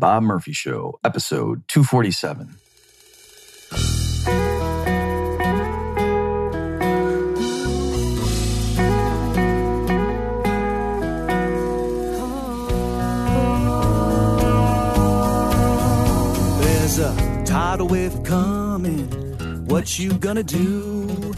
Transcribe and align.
Bob 0.00 0.22
Murphy 0.22 0.54
Show, 0.54 0.98
episode 1.04 1.62
247. 1.68 2.56
There's 16.62 16.98
a 16.98 17.44
tidal 17.44 17.88
wave 17.88 18.22
coming. 18.24 19.06
What 19.66 19.98
you 19.98 20.14
gonna 20.14 20.42
do? 20.42 21.34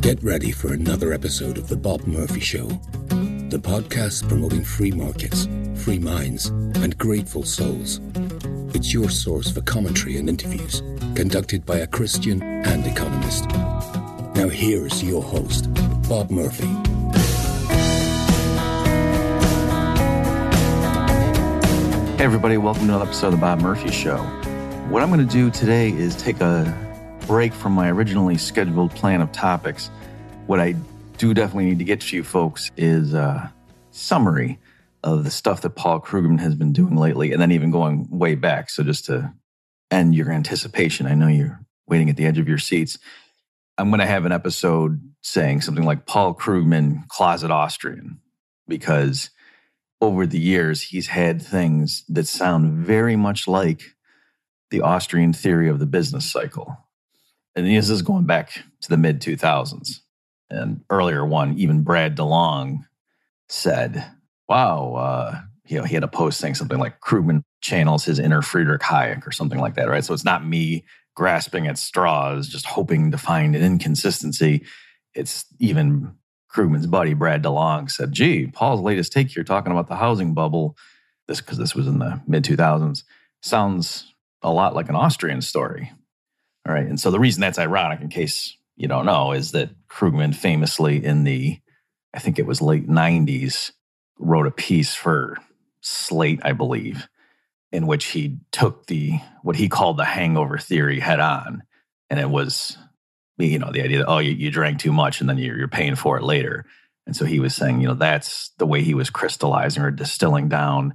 Get 0.00 0.20
ready 0.24 0.50
for 0.50 0.72
another 0.72 1.12
episode 1.12 1.58
of 1.58 1.68
The 1.68 1.76
Bob 1.76 2.08
Murphy 2.08 2.40
Show, 2.40 2.68
the 3.50 3.58
podcast 3.58 4.28
promoting 4.28 4.62
free 4.62 4.92
markets, 4.92 5.48
free 5.74 5.98
minds, 5.98 6.46
and 6.46 6.96
grateful 6.98 7.42
souls. 7.42 8.00
It's 8.76 8.92
your 8.92 9.10
source 9.10 9.50
for 9.50 9.60
commentary 9.62 10.18
and 10.18 10.28
interviews 10.28 10.82
conducted 11.16 11.66
by 11.66 11.78
a 11.78 11.86
Christian 11.88 12.40
and 12.44 12.86
economist. 12.86 13.48
Now, 14.36 14.48
here's 14.48 15.02
your 15.02 15.20
host, 15.20 15.68
Bob 16.08 16.30
Murphy. 16.30 16.68
Hey, 22.18 22.24
everybody, 22.24 22.56
welcome 22.56 22.86
to 22.86 22.88
another 22.90 23.06
episode 23.06 23.28
of 23.28 23.32
the 23.32 23.38
Bob 23.38 23.60
Murphy 23.62 23.90
Show. 23.90 24.18
What 24.90 25.02
I'm 25.02 25.10
going 25.10 25.26
to 25.26 25.32
do 25.32 25.50
today 25.50 25.90
is 25.90 26.14
take 26.14 26.40
a 26.40 26.72
break 27.26 27.52
from 27.52 27.72
my 27.72 27.90
originally 27.90 28.38
scheduled 28.38 28.92
plan 28.92 29.20
of 29.20 29.32
topics. 29.32 29.88
What 30.46 30.60
I 30.60 30.76
do 31.20 31.34
definitely 31.34 31.66
need 31.66 31.78
to 31.78 31.84
get 31.84 32.00
to 32.00 32.16
you 32.16 32.24
folks 32.24 32.70
is 32.78 33.12
a 33.12 33.52
summary 33.90 34.58
of 35.04 35.22
the 35.22 35.30
stuff 35.30 35.60
that 35.60 35.76
Paul 35.76 36.00
Krugman 36.00 36.40
has 36.40 36.54
been 36.54 36.72
doing 36.72 36.96
lately, 36.96 37.30
and 37.30 37.42
then 37.42 37.52
even 37.52 37.70
going 37.70 38.08
way 38.10 38.34
back. 38.34 38.70
So, 38.70 38.82
just 38.82 39.04
to 39.04 39.30
end 39.90 40.14
your 40.14 40.30
anticipation, 40.30 41.06
I 41.06 41.12
know 41.14 41.28
you're 41.28 41.60
waiting 41.86 42.08
at 42.08 42.16
the 42.16 42.24
edge 42.24 42.38
of 42.38 42.48
your 42.48 42.56
seats. 42.56 42.96
I'm 43.76 43.90
going 43.90 44.00
to 44.00 44.06
have 44.06 44.24
an 44.24 44.32
episode 44.32 44.98
saying 45.20 45.60
something 45.60 45.84
like 45.84 46.06
Paul 46.06 46.34
Krugman, 46.34 47.06
closet 47.08 47.50
Austrian, 47.50 48.18
because 48.66 49.28
over 50.00 50.26
the 50.26 50.40
years, 50.40 50.80
he's 50.80 51.08
had 51.08 51.42
things 51.42 52.02
that 52.08 52.28
sound 52.28 52.86
very 52.86 53.16
much 53.16 53.46
like 53.46 53.82
the 54.70 54.80
Austrian 54.80 55.34
theory 55.34 55.68
of 55.68 55.80
the 55.80 55.86
business 55.86 56.32
cycle. 56.32 56.78
And 57.54 57.66
this 57.66 57.90
is 57.90 58.00
going 58.00 58.24
back 58.24 58.64
to 58.80 58.88
the 58.88 58.96
mid 58.96 59.20
2000s. 59.20 60.00
And 60.50 60.82
earlier 60.90 61.24
one, 61.24 61.56
even 61.58 61.82
Brad 61.82 62.16
DeLong 62.16 62.84
said, 63.48 64.04
wow, 64.48 64.94
uh, 64.94 65.40
you 65.66 65.78
know, 65.78 65.84
he 65.84 65.94
had 65.94 66.04
a 66.04 66.08
post 66.08 66.38
saying 66.38 66.56
something 66.56 66.78
like 66.78 67.00
Krugman 67.00 67.42
channels 67.60 68.04
his 68.04 68.18
inner 68.18 68.42
Friedrich 68.42 68.82
Hayek 68.82 69.26
or 69.26 69.32
something 69.32 69.60
like 69.60 69.74
that, 69.76 69.88
right? 69.88 70.04
So 70.04 70.12
it's 70.12 70.24
not 70.24 70.44
me 70.44 70.84
grasping 71.14 71.66
at 71.66 71.78
straws, 71.78 72.48
just 72.48 72.66
hoping 72.66 73.10
to 73.10 73.18
find 73.18 73.54
an 73.54 73.62
inconsistency. 73.62 74.64
It's 75.14 75.44
even 75.58 76.14
Krugman's 76.52 76.86
buddy, 76.86 77.14
Brad 77.14 77.42
DeLong, 77.42 77.90
said, 77.90 78.12
gee, 78.12 78.48
Paul's 78.48 78.80
latest 78.80 79.12
take 79.12 79.28
here 79.28 79.44
talking 79.44 79.72
about 79.72 79.88
the 79.88 79.96
housing 79.96 80.34
bubble, 80.34 80.76
this 81.28 81.40
because 81.40 81.58
this 81.58 81.74
was 81.74 81.86
in 81.86 81.98
the 81.98 82.20
mid 82.26 82.44
2000s, 82.44 83.04
sounds 83.42 84.12
a 84.42 84.50
lot 84.50 84.74
like 84.74 84.88
an 84.88 84.96
Austrian 84.96 85.42
story. 85.42 85.92
All 86.66 86.74
right. 86.74 86.86
And 86.86 86.98
so 86.98 87.10
the 87.10 87.20
reason 87.20 87.40
that's 87.40 87.58
ironic, 87.58 88.00
in 88.00 88.08
case 88.08 88.56
you 88.76 88.88
don't 88.88 89.06
know, 89.06 89.32
is 89.32 89.52
that 89.52 89.70
Krugman 89.88 90.34
famously 90.34 91.04
in 91.04 91.24
the, 91.24 91.58
I 92.14 92.18
think 92.18 92.38
it 92.38 92.46
was 92.46 92.62
late 92.62 92.88
90s, 92.88 93.72
wrote 94.18 94.46
a 94.46 94.52
piece 94.52 94.94
for 94.94 95.38
Slate, 95.80 96.40
I 96.44 96.52
believe, 96.52 97.08
in 97.72 97.86
which 97.86 98.06
he 98.06 98.38
took 98.52 98.86
the 98.86 99.18
what 99.42 99.56
he 99.56 99.68
called 99.68 99.96
the 99.96 100.04
hangover 100.04 100.58
theory 100.58 101.00
head 101.00 101.20
on. 101.20 101.62
And 102.10 102.18
it 102.20 102.28
was, 102.28 102.76
you 103.38 103.58
know, 103.58 103.70
the 103.72 103.82
idea 103.82 103.98
that, 103.98 104.08
oh, 104.08 104.18
you, 104.18 104.32
you 104.32 104.50
drank 104.50 104.80
too 104.80 104.92
much 104.92 105.20
and 105.20 105.30
then 105.30 105.38
you're, 105.38 105.56
you're 105.56 105.68
paying 105.68 105.94
for 105.94 106.18
it 106.18 106.24
later. 106.24 106.66
And 107.06 107.16
so 107.16 107.24
he 107.24 107.40
was 107.40 107.54
saying, 107.54 107.80
you 107.80 107.88
know, 107.88 107.94
that's 107.94 108.50
the 108.58 108.66
way 108.66 108.82
he 108.82 108.94
was 108.94 109.10
crystallizing 109.10 109.82
or 109.82 109.90
distilling 109.90 110.48
down 110.48 110.94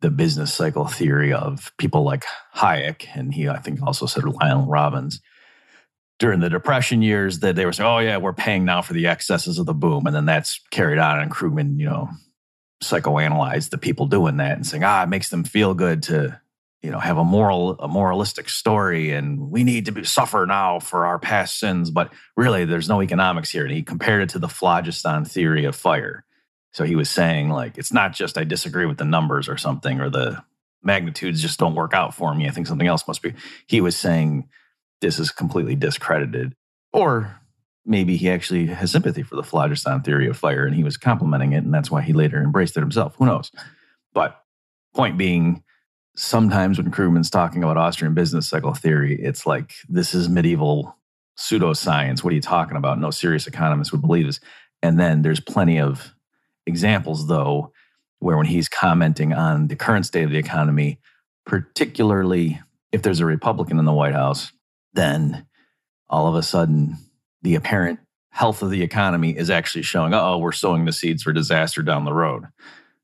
the 0.00 0.10
business 0.10 0.54
cycle 0.54 0.86
theory 0.86 1.32
of 1.32 1.72
people 1.76 2.02
like 2.02 2.24
Hayek. 2.56 3.06
And 3.14 3.34
he, 3.34 3.48
I 3.48 3.58
think, 3.58 3.82
also 3.82 4.06
said 4.06 4.24
Lionel 4.24 4.66
Robbins 4.66 5.20
during 6.20 6.38
the 6.38 6.50
Depression 6.50 7.00
years 7.00 7.40
that 7.40 7.56
they 7.56 7.64
were 7.64 7.72
saying, 7.72 7.88
oh, 7.88 7.98
yeah, 7.98 8.18
we're 8.18 8.34
paying 8.34 8.64
now 8.64 8.82
for 8.82 8.92
the 8.92 9.06
excesses 9.06 9.58
of 9.58 9.64
the 9.64 9.74
boom. 9.74 10.06
And 10.06 10.14
then 10.14 10.26
that's 10.26 10.60
carried 10.70 10.98
on. 10.98 11.18
And 11.18 11.30
Krugman, 11.30 11.80
you 11.80 11.86
know, 11.86 12.10
psychoanalyzed 12.84 13.70
the 13.70 13.78
people 13.78 14.06
doing 14.06 14.36
that 14.36 14.52
and 14.52 14.66
saying, 14.66 14.84
ah, 14.84 15.02
it 15.02 15.08
makes 15.08 15.30
them 15.30 15.44
feel 15.44 15.72
good 15.72 16.02
to, 16.04 16.38
you 16.82 16.90
know, 16.90 16.98
have 16.98 17.16
a 17.16 17.24
moral, 17.24 17.72
a 17.80 17.88
moralistic 17.88 18.50
story. 18.50 19.12
And 19.12 19.50
we 19.50 19.64
need 19.64 19.86
to 19.86 19.92
be, 19.92 20.04
suffer 20.04 20.44
now 20.46 20.78
for 20.78 21.06
our 21.06 21.18
past 21.18 21.58
sins. 21.58 21.90
But 21.90 22.12
really, 22.36 22.66
there's 22.66 22.88
no 22.88 23.00
economics 23.00 23.50
here. 23.50 23.64
And 23.64 23.72
he 23.72 23.82
compared 23.82 24.22
it 24.22 24.28
to 24.30 24.38
the 24.38 24.48
phlogiston 24.48 25.24
theory 25.24 25.64
of 25.64 25.74
fire. 25.74 26.24
So 26.72 26.84
he 26.84 26.96
was 26.96 27.08
saying, 27.08 27.48
like, 27.48 27.78
it's 27.78 27.94
not 27.94 28.12
just 28.12 28.36
I 28.36 28.44
disagree 28.44 28.84
with 28.84 28.98
the 28.98 29.04
numbers 29.06 29.48
or 29.48 29.56
something, 29.56 30.00
or 30.00 30.10
the 30.10 30.44
magnitudes 30.82 31.40
just 31.40 31.58
don't 31.58 31.74
work 31.74 31.94
out 31.94 32.14
for 32.14 32.34
me. 32.34 32.46
I 32.46 32.50
think 32.50 32.66
something 32.66 32.86
else 32.86 33.08
must 33.08 33.22
be. 33.22 33.32
He 33.66 33.80
was 33.80 33.96
saying 33.96 34.48
this 35.00 35.18
is 35.18 35.30
completely 35.30 35.74
discredited. 35.74 36.54
Or 36.92 37.40
maybe 37.84 38.16
he 38.16 38.30
actually 38.30 38.66
has 38.66 38.90
sympathy 38.90 39.22
for 39.22 39.36
the 39.36 39.42
phlogiston 39.42 40.02
theory 40.02 40.28
of 40.28 40.36
fire 40.36 40.66
and 40.66 40.74
he 40.74 40.84
was 40.84 40.96
complimenting 40.96 41.52
it, 41.52 41.64
and 41.64 41.72
that's 41.72 41.90
why 41.90 42.02
he 42.02 42.12
later 42.12 42.42
embraced 42.42 42.76
it 42.76 42.80
himself. 42.80 43.14
Who 43.16 43.26
knows? 43.26 43.50
But 44.12 44.42
point 44.94 45.16
being, 45.16 45.62
sometimes 46.16 46.78
when 46.78 46.90
Krugman's 46.90 47.30
talking 47.30 47.62
about 47.62 47.76
Austrian 47.76 48.14
business 48.14 48.48
cycle 48.48 48.74
theory, 48.74 49.20
it's 49.20 49.46
like 49.46 49.72
this 49.88 50.14
is 50.14 50.28
medieval 50.28 50.96
pseudoscience. 51.38 52.22
What 52.22 52.32
are 52.32 52.36
you 52.36 52.42
talking 52.42 52.76
about? 52.76 52.98
No 52.98 53.10
serious 53.10 53.46
economist 53.46 53.92
would 53.92 54.02
believe 54.02 54.26
this. 54.26 54.40
And 54.82 54.98
then 54.98 55.22
there's 55.22 55.40
plenty 55.40 55.80
of 55.80 56.14
examples, 56.66 57.28
though, 57.28 57.72
where 58.18 58.36
when 58.36 58.46
he's 58.46 58.68
commenting 58.68 59.32
on 59.32 59.68
the 59.68 59.76
current 59.76 60.06
state 60.06 60.24
of 60.24 60.30
the 60.30 60.38
economy, 60.38 60.98
particularly 61.46 62.60
if 62.92 63.02
there's 63.02 63.20
a 63.20 63.26
Republican 63.26 63.78
in 63.78 63.84
the 63.84 63.92
White 63.92 64.14
House, 64.14 64.52
then 64.92 65.46
all 66.08 66.26
of 66.26 66.34
a 66.34 66.42
sudden 66.42 66.96
the 67.42 67.54
apparent 67.54 68.00
health 68.30 68.62
of 68.62 68.70
the 68.70 68.82
economy 68.82 69.36
is 69.36 69.50
actually 69.50 69.82
showing, 69.82 70.14
oh, 70.14 70.38
we're 70.38 70.52
sowing 70.52 70.84
the 70.84 70.92
seeds 70.92 71.22
for 71.22 71.32
disaster 71.32 71.82
down 71.82 72.04
the 72.04 72.12
road. 72.12 72.44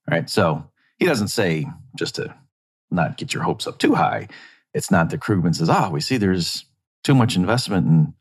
Right. 0.08 0.30
So 0.30 0.70
he 0.98 1.06
doesn't 1.06 1.28
say, 1.28 1.66
just 1.96 2.14
to 2.16 2.34
not 2.90 3.16
get 3.16 3.34
your 3.34 3.42
hopes 3.42 3.66
up 3.66 3.78
too 3.78 3.94
high, 3.94 4.28
it's 4.72 4.90
not 4.90 5.10
that 5.10 5.20
Krugman 5.20 5.54
says, 5.54 5.68
oh, 5.70 5.90
we 5.90 6.00
see 6.00 6.16
there's 6.16 6.64
too 7.02 7.14
much 7.14 7.36
investment 7.36 7.86
in 7.86 8.14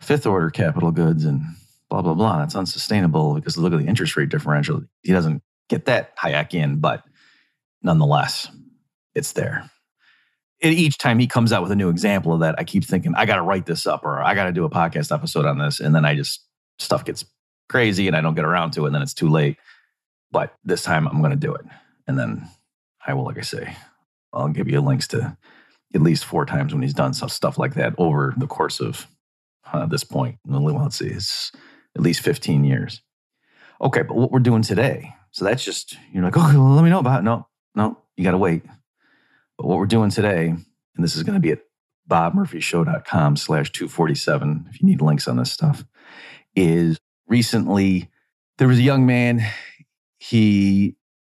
fifth 0.00 0.26
order 0.26 0.50
capital 0.50 0.92
goods 0.92 1.24
and 1.24 1.42
blah, 1.90 2.02
blah, 2.02 2.14
blah. 2.14 2.38
That's 2.38 2.56
unsustainable 2.56 3.34
because 3.34 3.58
look 3.58 3.72
at 3.72 3.78
the 3.78 3.86
interest 3.86 4.16
rate 4.16 4.28
differential. 4.28 4.82
He 5.02 5.12
doesn't 5.12 5.42
get 5.68 5.86
that 5.86 6.16
Hayekian, 6.16 6.80
but 6.80 7.02
nonetheless, 7.82 8.48
it's 9.14 9.32
there. 9.32 9.70
Each 10.72 10.98
time 10.98 11.18
he 11.18 11.26
comes 11.26 11.52
out 11.52 11.62
with 11.62 11.72
a 11.72 11.76
new 11.76 11.88
example 11.88 12.32
of 12.32 12.40
that, 12.40 12.56
I 12.58 12.64
keep 12.64 12.84
thinking, 12.84 13.14
I 13.14 13.26
got 13.26 13.36
to 13.36 13.42
write 13.42 13.66
this 13.66 13.86
up 13.86 14.04
or 14.04 14.22
I 14.22 14.34
got 14.34 14.44
to 14.44 14.52
do 14.52 14.64
a 14.64 14.70
podcast 14.70 15.14
episode 15.14 15.44
on 15.44 15.58
this. 15.58 15.80
And 15.80 15.94
then 15.94 16.04
I 16.04 16.14
just, 16.14 16.44
stuff 16.78 17.04
gets 17.04 17.24
crazy 17.68 18.06
and 18.06 18.16
I 18.16 18.20
don't 18.20 18.34
get 18.34 18.44
around 18.44 18.72
to 18.72 18.84
it 18.84 18.86
and 18.86 18.94
then 18.94 19.02
it's 19.02 19.14
too 19.14 19.28
late. 19.28 19.56
But 20.30 20.54
this 20.64 20.82
time 20.82 21.06
I'm 21.06 21.20
going 21.20 21.30
to 21.30 21.36
do 21.36 21.54
it. 21.54 21.64
And 22.06 22.18
then 22.18 22.48
I 23.06 23.14
will, 23.14 23.24
like 23.24 23.38
I 23.38 23.42
say, 23.42 23.76
I'll 24.32 24.48
give 24.48 24.68
you 24.68 24.80
links 24.80 25.08
to 25.08 25.36
at 25.94 26.02
least 26.02 26.24
four 26.24 26.44
times 26.44 26.72
when 26.72 26.82
he's 26.82 26.94
done 26.94 27.14
stuff, 27.14 27.32
stuff 27.32 27.58
like 27.58 27.74
that 27.74 27.94
over 27.98 28.34
the 28.36 28.46
course 28.46 28.80
of 28.80 29.06
uh, 29.72 29.86
this 29.86 30.04
point. 30.04 30.38
Let's 30.46 30.96
see, 30.96 31.08
it's 31.08 31.52
at 31.96 32.02
least 32.02 32.20
15 32.20 32.64
years. 32.64 33.00
Okay, 33.80 34.02
but 34.02 34.16
what 34.16 34.30
we're 34.30 34.40
doing 34.40 34.62
today, 34.62 35.14
so 35.30 35.44
that's 35.44 35.64
just, 35.64 35.96
you're 36.12 36.24
like, 36.24 36.36
well, 36.36 36.74
let 36.74 36.84
me 36.84 36.90
know 36.90 36.98
about 36.98 37.20
it. 37.20 37.24
No, 37.24 37.46
no, 37.74 37.98
you 38.16 38.24
got 38.24 38.32
to 38.32 38.38
wait. 38.38 38.62
But 39.58 39.66
what 39.66 39.78
we're 39.78 39.86
doing 39.86 40.10
today, 40.10 40.48
and 40.48 41.04
this 41.04 41.16
is 41.16 41.22
going 41.22 41.34
to 41.34 41.40
be 41.40 41.52
at 41.52 41.60
bobmurphyshow.com 42.08 43.36
slash 43.36 43.72
247, 43.72 44.66
if 44.70 44.80
you 44.80 44.86
need 44.86 45.00
links 45.00 45.28
on 45.28 45.36
this 45.36 45.52
stuff, 45.52 45.84
is 46.54 46.98
recently 47.26 48.10
there 48.58 48.68
was 48.68 48.78
a 48.78 48.82
young 48.82 49.06
man. 49.06 49.42
He 50.18 50.96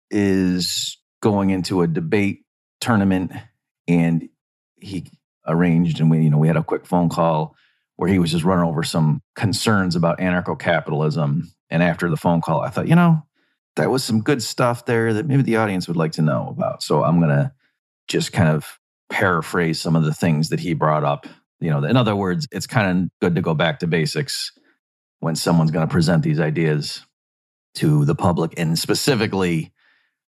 is 0.09 0.97
going 1.21 1.49
into 1.49 1.81
a 1.81 1.87
debate 1.87 2.45
tournament 2.79 3.31
and 3.87 4.29
he 4.79 5.07
arranged 5.47 5.99
and 5.99 6.11
we, 6.11 6.19
you 6.19 6.29
know, 6.29 6.37
we 6.37 6.47
had 6.47 6.57
a 6.57 6.63
quick 6.63 6.85
phone 6.85 7.09
call 7.09 7.55
where 7.95 8.09
he 8.09 8.19
was 8.19 8.31
just 8.31 8.43
running 8.43 8.65
over 8.65 8.83
some 8.83 9.21
concerns 9.35 9.95
about 9.95 10.19
anarcho 10.19 10.57
capitalism. 10.57 11.51
And 11.69 11.81
after 11.81 12.09
the 12.09 12.17
phone 12.17 12.41
call, 12.41 12.61
I 12.61 12.69
thought, 12.69 12.87
you 12.87 12.95
know, 12.95 13.23
that 13.75 13.89
was 13.89 14.03
some 14.03 14.21
good 14.21 14.43
stuff 14.43 14.85
there 14.85 15.13
that 15.13 15.25
maybe 15.25 15.41
the 15.41 15.57
audience 15.57 15.87
would 15.87 15.97
like 15.97 16.13
to 16.13 16.21
know 16.21 16.47
about. 16.49 16.83
So 16.83 17.03
I'm 17.03 17.19
going 17.19 17.29
to 17.29 17.51
just 18.07 18.31
kind 18.31 18.49
of 18.49 18.79
paraphrase 19.09 19.79
some 19.79 19.95
of 19.95 20.03
the 20.03 20.13
things 20.13 20.49
that 20.49 20.59
he 20.59 20.73
brought 20.73 21.03
up. 21.03 21.27
You 21.59 21.69
know, 21.69 21.83
in 21.83 21.97
other 21.97 22.15
words, 22.15 22.47
it's 22.51 22.67
kind 22.67 23.05
of 23.05 23.09
good 23.21 23.35
to 23.35 23.41
go 23.41 23.53
back 23.53 23.79
to 23.79 23.87
basics 23.87 24.51
when 25.19 25.35
someone's 25.35 25.71
going 25.71 25.87
to 25.87 25.91
present 25.91 26.23
these 26.23 26.39
ideas 26.39 27.05
to 27.75 28.05
the 28.05 28.15
public. 28.15 28.53
And 28.57 28.77
specifically, 28.77 29.73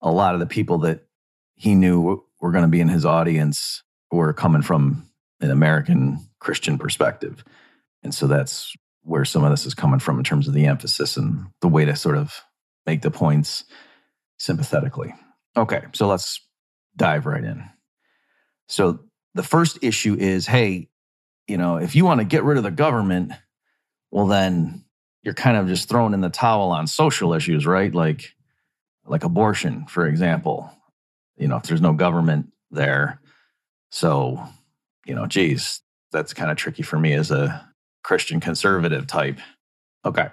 a 0.02 0.12
lot 0.12 0.34
of 0.34 0.40
the 0.40 0.46
people 0.46 0.80
that 0.80 1.06
he 1.56 1.74
knew 1.74 2.24
were 2.40 2.52
going 2.52 2.64
to 2.64 2.70
be 2.70 2.82
in 2.82 2.90
his 2.90 3.06
audience 3.06 3.84
were 4.12 4.34
coming 4.34 4.62
from 4.62 5.10
an 5.42 5.52
American 5.52 6.20
Christian 6.40 6.78
perspective. 6.78 7.44
And 8.04 8.14
so 8.14 8.28
that's 8.28 8.74
where 9.02 9.26
some 9.26 9.44
of 9.44 9.52
this 9.52 9.66
is 9.66 9.74
coming 9.74 10.00
from 10.00 10.18
in 10.18 10.24
terms 10.24 10.48
of 10.48 10.54
the 10.54 10.66
emphasis 10.66 11.18
and 11.18 11.48
the 11.62 11.68
way 11.68 11.86
to 11.86 11.96
sort 11.96 12.18
of 12.18 12.42
make 12.86 13.02
the 13.02 13.12
points 13.12 13.64
sympathetically. 14.38 15.14
Okay, 15.58 15.84
so 15.94 16.08
let's 16.08 16.40
dive 16.96 17.26
right 17.26 17.44
in. 17.44 17.64
So 18.68 19.00
the 19.34 19.44
first 19.44 19.80
issue 19.82 20.16
is 20.16 20.46
hey, 20.48 20.90
you 21.48 21.58
know, 21.58 21.78
if 21.78 21.96
you 21.96 22.06
want 22.06 22.20
to 22.22 22.26
get 22.26 22.44
rid 22.44 22.58
of 22.58 22.64
the 22.64 22.72
government, 22.72 23.32
well, 24.12 24.28
then 24.28 24.86
you're 25.22 25.34
kind 25.34 25.58
of 25.58 25.68
just 25.68 25.90
throwing 25.90 26.14
in 26.14 26.22
the 26.22 26.30
towel 26.30 26.72
on 26.72 26.88
social 26.88 27.34
issues, 27.34 27.66
right? 27.66 27.94
Like, 27.94 28.34
like 29.06 29.24
abortion, 29.24 29.86
for 29.88 30.08
example. 30.08 30.72
You 31.38 31.48
know, 31.48 31.58
if 31.58 31.64
there's 31.64 31.82
no 31.82 31.94
government 31.94 32.52
there, 32.72 33.20
so 33.92 34.42
you 35.06 35.14
know, 35.14 35.28
geez, 35.28 35.82
that's 36.12 36.34
kind 36.34 36.50
of 36.50 36.58
tricky 36.58 36.82
for 36.82 36.98
me 36.98 37.14
as 37.14 37.30
a 37.32 37.70
Christian 38.04 38.40
conservative 38.40 39.06
type. 39.08 39.40
Okay, 40.06 40.30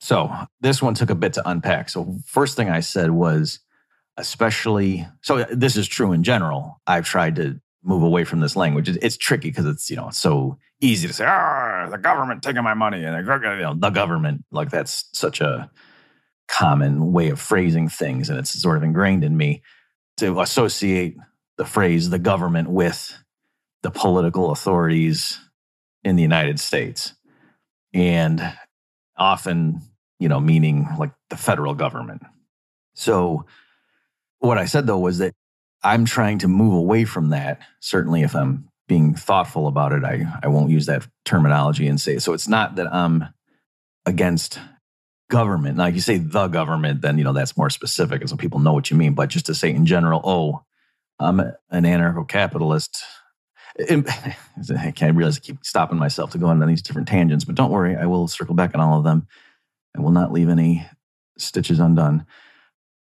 so 0.00 0.30
this 0.60 0.82
one 0.82 0.94
took 0.94 1.10
a 1.10 1.14
bit 1.14 1.34
to 1.34 1.48
unpack. 1.48 1.88
So 1.88 2.18
first 2.26 2.56
thing 2.56 2.68
I 2.68 2.80
said 2.80 3.10
was, 3.10 3.60
especially 4.20 5.06
so 5.22 5.44
this 5.50 5.76
is 5.76 5.88
true 5.88 6.12
in 6.12 6.22
general. 6.22 6.80
I've 6.86 7.06
tried 7.06 7.36
to 7.36 7.60
move 7.82 8.02
away 8.02 8.24
from 8.24 8.40
this 8.40 8.56
language. 8.56 8.88
It's 8.88 9.16
tricky 9.16 9.50
because 9.50 9.66
it's 9.66 9.90
you 9.90 9.96
know 9.96 10.08
it's 10.08 10.18
so 10.18 10.58
easy 10.80 11.08
to 11.08 11.14
say, 11.14 11.24
"Ah, 11.26 11.88
the 11.90 11.98
government 11.98 12.42
taking 12.42 12.62
my 12.62 12.74
money," 12.74 13.02
and 13.04 13.16
you 13.16 13.62
know, 13.62 13.74
the 13.74 13.90
government. 13.90 14.44
Like 14.52 14.70
that's 14.70 15.08
such 15.12 15.40
a 15.40 15.70
common 16.48 17.12
way 17.12 17.30
of 17.30 17.40
phrasing 17.40 17.88
things, 17.88 18.28
and 18.28 18.38
it's 18.38 18.50
sort 18.50 18.76
of 18.76 18.82
ingrained 18.82 19.24
in 19.24 19.36
me 19.36 19.62
to 20.18 20.40
associate 20.40 21.16
the 21.56 21.64
phrase 21.64 22.10
"the 22.10 22.18
government" 22.18 22.68
with 22.68 23.16
the 23.82 23.90
political 23.90 24.50
authorities 24.50 25.40
in 26.04 26.16
the 26.16 26.22
United 26.22 26.60
States, 26.60 27.14
and 27.94 28.52
often 29.16 29.80
you 30.18 30.28
know 30.28 30.40
meaning 30.40 30.86
like 30.98 31.12
the 31.30 31.36
federal 31.36 31.74
government. 31.74 32.22
So 32.94 33.46
what 34.40 34.58
I 34.58 34.64
said 34.64 34.86
though 34.86 34.98
was 34.98 35.18
that 35.18 35.34
I'm 35.82 36.04
trying 36.04 36.38
to 36.38 36.48
move 36.48 36.74
away 36.74 37.04
from 37.04 37.30
that. 37.30 37.60
Certainly, 37.80 38.22
if 38.22 38.34
I'm 38.34 38.68
being 38.88 39.14
thoughtful 39.14 39.66
about 39.66 39.92
it, 39.92 40.04
I, 40.04 40.26
I 40.42 40.48
won't 40.48 40.70
use 40.70 40.86
that 40.86 41.06
terminology 41.24 41.86
and 41.86 42.00
say 42.00 42.18
so. 42.18 42.32
It's 42.32 42.48
not 42.48 42.74
that 42.76 42.92
I'm 42.92 43.26
against 44.04 44.58
government. 45.30 45.78
Like 45.78 45.94
you 45.94 46.00
say 46.00 46.18
the 46.18 46.48
government, 46.48 47.00
then 47.00 47.16
you 47.16 47.24
know 47.24 47.32
that's 47.32 47.56
more 47.56 47.70
specific, 47.70 48.20
and 48.20 48.28
so 48.28 48.36
people 48.36 48.58
know 48.58 48.72
what 48.72 48.90
you 48.90 48.96
mean. 48.96 49.14
But 49.14 49.30
just 49.30 49.46
to 49.46 49.54
say 49.54 49.70
in 49.70 49.86
general, 49.86 50.20
oh, 50.24 50.64
I'm 51.18 51.40
an 51.40 51.54
anarcho-capitalist. 51.70 53.04
I 53.88 54.92
can't 54.94 55.16
realize 55.16 55.36
I 55.38 55.40
keep 55.40 55.64
stopping 55.64 55.98
myself 55.98 56.32
to 56.32 56.38
go 56.38 56.46
on 56.46 56.66
these 56.66 56.82
different 56.82 57.08
tangents, 57.08 57.44
but 57.44 57.54
don't 57.54 57.70
worry, 57.70 57.96
I 57.96 58.06
will 58.06 58.26
circle 58.26 58.54
back 58.54 58.74
on 58.74 58.80
all 58.80 58.98
of 58.98 59.04
them. 59.04 59.26
I 59.96 60.00
will 60.00 60.10
not 60.10 60.32
leave 60.32 60.48
any 60.48 60.86
stitches 61.38 61.78
undone. 61.78 62.26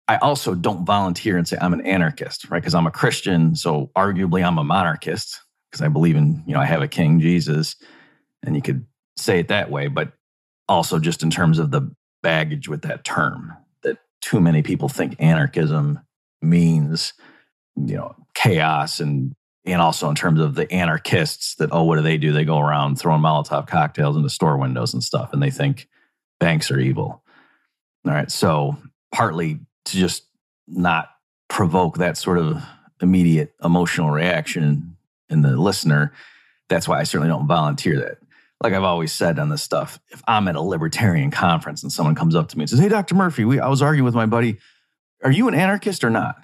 I 0.10 0.18
also 0.18 0.56
don't 0.56 0.86
volunteer 0.86 1.38
and 1.38 1.48
say 1.48 1.56
I'm 1.62 1.72
an 1.72 1.86
anarchist, 1.86 2.50
right? 2.50 2.60
Because 2.60 2.74
I'm 2.74 2.88
a 2.88 2.92
Christian. 2.92 3.56
So 3.56 3.92
arguably 3.96 4.44
I'm 4.44 4.58
a 4.58 4.64
monarchist 4.64 5.40
because 5.70 5.86
I 5.86 5.88
believe 5.88 6.16
in, 6.16 6.44
you 6.48 6.56
know, 6.56 6.60
I 6.60 6.66
have 6.66 6.82
a 6.82 6.88
king, 6.88 7.20
Jesus. 7.20 7.76
And 8.42 8.56
you 8.56 8.62
could 8.64 8.84
say 9.18 9.38
it 9.38 9.50
that 9.50 9.70
way. 9.70 9.88
But 9.88 10.14
also 10.68 10.98
just 10.98 11.22
in 11.22 11.30
terms 11.30 11.60
of 11.60 11.70
the 11.70 11.94
baggage 12.24 12.68
with 12.68 12.82
that 12.82 13.04
term, 13.04 13.54
that 13.84 14.00
too 14.20 14.42
many 14.42 14.64
people 14.64 14.90
think 14.90 15.16
anarchism 15.20 16.00
means, 16.42 17.14
you 17.76 17.96
know, 17.96 18.16
chaos 18.34 19.00
and 19.00 19.36
and 19.66 19.80
also 19.80 20.10
in 20.10 20.16
terms 20.16 20.40
of 20.40 20.56
the 20.56 20.72
anarchists 20.72 21.56
that 21.56 21.70
oh 21.72 21.84
what 21.84 21.98
do 21.98 22.02
they 22.02 22.18
do 22.18 22.32
they 22.32 22.46
go 22.46 22.58
around 22.58 22.96
throwing 22.96 23.22
molotov 23.22 23.68
cocktails 23.68 24.16
into 24.16 24.30
store 24.30 24.58
windows 24.58 24.94
and 24.94 25.04
stuff 25.04 25.32
and 25.34 25.44
they 25.44 25.52
think 25.52 25.90
banks 26.40 26.72
are 26.72 26.80
evil 26.80 27.22
all 28.06 28.14
right 28.14 28.32
so 28.32 28.78
partly 29.12 29.60
to 29.92 29.98
just 29.98 30.24
not 30.68 31.10
provoke 31.48 31.98
that 31.98 32.18
sort 32.18 32.38
of 32.38 32.62
immediate 33.02 33.54
emotional 33.64 34.10
reaction 34.10 34.98
in 35.30 35.42
the 35.42 35.58
listener. 35.58 36.14
That's 36.68 36.88
why 36.88 37.00
I 37.00 37.04
certainly 37.04 37.30
don't 37.30 37.48
volunteer 37.48 38.00
that. 38.00 38.18
Like 38.62 38.74
I've 38.74 38.84
always 38.84 39.14
said 39.14 39.40
on 39.40 39.50
this 39.50 39.64
stuff, 39.64 40.00
if 40.10 40.22
I'm 40.28 40.48
at 40.48 40.56
a 40.56 40.62
libertarian 40.62 41.32
conference 41.32 41.82
and 41.82 41.92
someone 41.92 42.16
comes 42.16 42.36
up 42.36 42.50
to 42.50 42.58
me 42.58 42.64
and 42.64 42.70
says, 42.70 42.80
Hey, 42.80 42.90
Dr. 42.90 43.16
Murphy, 43.16 43.46
we, 43.46 43.60
I 43.60 43.70
was 43.70 43.82
arguing 43.82 44.06
with 44.06 44.16
my 44.16 44.26
buddy. 44.26 44.58
Are 45.24 45.32
you 45.32 45.48
an 45.48 45.54
anarchist 45.54 46.04
or 46.04 46.10
not? 46.10 46.36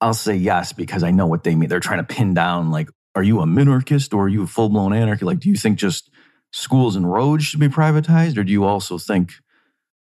I'll 0.00 0.14
say 0.14 0.34
yes 0.34 0.72
because 0.72 1.02
I 1.02 1.10
know 1.10 1.26
what 1.26 1.44
they 1.44 1.54
mean. 1.54 1.68
They're 1.68 1.80
trying 1.80 2.04
to 2.04 2.14
pin 2.14 2.32
down, 2.32 2.70
like, 2.70 2.88
are 3.14 3.22
you 3.22 3.40
a 3.40 3.44
minarchist 3.44 4.14
or 4.14 4.24
are 4.24 4.28
you 4.28 4.42
a 4.44 4.46
full 4.46 4.68
blown 4.68 4.92
anarchist? 4.92 5.24
Like, 5.24 5.40
do 5.40 5.48
you 5.48 5.56
think 5.56 5.78
just 5.78 6.10
schools 6.52 6.96
and 6.96 7.10
roads 7.10 7.44
should 7.44 7.60
be 7.60 7.68
privatized 7.68 8.38
or 8.38 8.44
do 8.44 8.52
you 8.52 8.64
also 8.64 8.98
think 8.98 9.32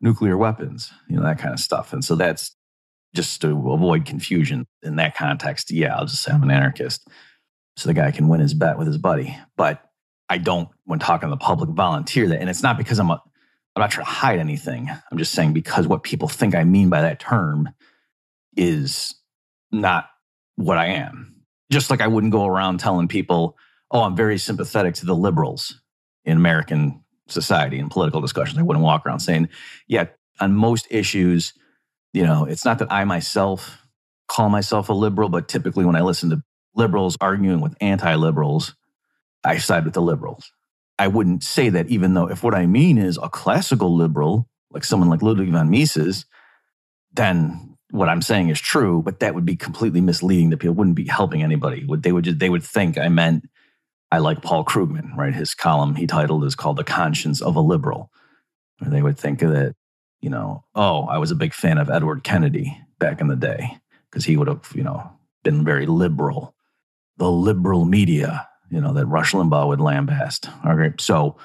nuclear 0.01 0.37
weapons? 0.37 0.91
You 1.09 1.17
know, 1.17 1.23
that 1.23 1.39
kind 1.39 1.55
of 1.55 1.61
stuff. 1.61 1.93
And 1.93 2.05
so 2.05 2.17
that's 2.17 2.56
just 3.17 3.41
to 3.41 3.73
avoid 3.73 4.05
confusion 4.05 4.67
in 4.83 4.97
that 4.97 5.17
context, 5.17 5.71
yeah, 5.71 5.97
I'll 5.97 6.07
just 6.07 6.23
say 6.23 6.33
I'm 6.33 6.43
an 6.43 6.51
anarchist. 6.51 7.09
So 7.77 7.89
the 7.89 7.95
guy 7.95 8.11
can 8.11 8.29
win 8.29 8.41
his 8.41 8.55
bet 8.55 8.79
with 8.79 8.87
his 8.87 8.99
buddy. 8.99 9.37
But 9.57 9.83
I 10.29 10.39
don't, 10.39 10.69
when 10.85 10.99
talking 10.99 11.29
to 11.29 11.31
the 11.31 11.39
public, 11.39 11.71
volunteer 11.71 12.29
that. 12.29 12.41
And 12.41 12.49
it's 12.49 12.63
not 12.63 12.79
because 12.79 12.99
I'm 12.99 13.11
a, 13.11 13.23
I'm 13.75 13.81
not 13.81 13.91
trying 13.91 14.07
to 14.07 14.13
hide 14.13 14.39
anything. 14.39 14.89
I'm 15.11 15.19
just 15.19 15.33
saying 15.33 15.53
because 15.53 15.87
what 15.87 16.03
people 16.03 16.29
think 16.29 16.55
I 16.55 16.65
mean 16.65 16.89
by 16.89 17.03
that 17.03 17.19
term 17.19 17.69
is 18.57 19.15
not 19.73 20.09
what 20.57 20.79
I 20.79 20.87
am. 20.87 21.35
Just 21.71 21.91
like 21.91 22.01
I 22.01 22.07
wouldn't 22.07 22.33
go 22.33 22.47
around 22.47 22.79
telling 22.81 23.09
people, 23.09 23.57
oh, 23.91 24.03
I'm 24.03 24.17
very 24.17 24.39
sympathetic 24.39 24.95
to 24.97 25.07
the 25.07 25.15
liberals 25.15 25.81
in 26.25 26.37
American 26.37 27.03
society 27.29 27.79
and 27.79 27.91
political 27.91 28.21
discussions. 28.21 28.59
I 28.59 28.63
wouldn't 28.63 28.85
walk 28.85 29.05
around 29.07 29.21
saying, 29.21 29.49
yeah, 29.89 30.07
on 30.41 30.55
most 30.55 30.87
issues, 30.91 31.53
you 32.17 32.25
know, 32.25 32.47
it's 32.47 32.65
not 32.65 32.79
that 32.79 32.91
I 32.91 33.05
myself 33.05 33.83
call 34.27 34.49
myself 34.49 34.89
a 34.89 34.95
liberal, 34.95 35.29
but 35.29 35.49
typically 35.49 35.85
when 35.85 35.97
I 35.97 36.01
listen 36.01 36.31
to 36.31 36.43
liberals 36.75 37.19
arguing 37.21 37.61
with 37.61 37.77
anti 37.79 38.15
liberals, 38.15 38.75
I 39.45 39.59
side 39.59 39.85
with 39.85 39.93
the 39.93 40.01
liberals. 40.01 40.51
I 40.99 41.09
wouldn't 41.09 41.45
say 41.45 41.69
that, 41.69 41.89
even 41.89 42.15
though 42.15 42.31
if 42.31 42.43
what 42.43 42.55
I 42.55 42.65
mean 42.65 42.97
is 42.97 43.19
a 43.23 43.29
classical 43.29 43.95
liberal, 43.95 44.49
like 44.71 44.83
someone 44.83 45.11
like 45.11 45.21
Ludwig 45.21 45.53
von 45.53 45.69
Mises, 45.69 46.25
then 47.13 47.77
what 47.91 48.09
I'm 48.09 48.23
saying 48.23 48.49
is 48.49 48.61
true, 48.61 49.03
but 49.03 49.21
that 49.21 49.35
would 49.35 49.45
be 49.45 49.57
completely 49.57 50.01
misleading 50.01 50.51
to 50.53 50.57
people. 50.57 50.75
Wouldn't 50.75 50.97
be 50.97 51.07
helping 51.07 51.43
anybody. 51.43 51.85
Would 51.85 52.03
they 52.03 52.13
would 52.13 52.25
just, 52.25 52.39
they 52.39 52.49
would 52.49 52.65
think 52.65 52.97
I 52.97 53.09
meant 53.09 53.45
I 54.11 54.19
like 54.19 54.41
Paul 54.41 54.65
Krugman, 54.65 55.15
right? 55.17 55.35
His 55.35 55.55
column 55.55 55.97
he 55.97 56.07
titled 56.07 56.45
is 56.45 56.55
called 56.55 56.79
"The 56.79 56.85
Conscience 56.85 57.43
of 57.43 57.57
a 57.57 57.61
Liberal." 57.61 58.11
Or 58.81 58.89
they 58.89 59.03
would 59.03 59.19
think 59.19 59.41
that 59.41 59.75
you 60.21 60.31
know, 60.31 60.65
oh, 60.75 61.03
I 61.05 61.19
was 61.19 61.31
a 61.31 61.37
big 61.37 61.55
fan 61.55 61.79
of 61.79 61.91
Edward 61.91 62.25
Kennedy 62.25 62.81
back 62.99 63.21
in 63.21 63.29
the 63.29 63.37
day 63.37 63.79
because 64.11 64.25
he 64.25 64.37
would 64.37 64.49
have, 64.49 64.73
you 64.75 64.83
know, 64.83 65.11
been 65.45 65.65
very 65.65 65.87
liberal. 65.87 66.55
The 67.19 67.31
liberal 67.31 67.85
media, 67.85 68.49
you 68.71 68.81
know, 68.81 68.93
that 68.95 69.07
Rush 69.07 69.33
Limbaugh 69.33 69.69
would 69.69 69.79
lambast. 69.79 70.51
Okay. 70.67 70.95
So 70.99 71.37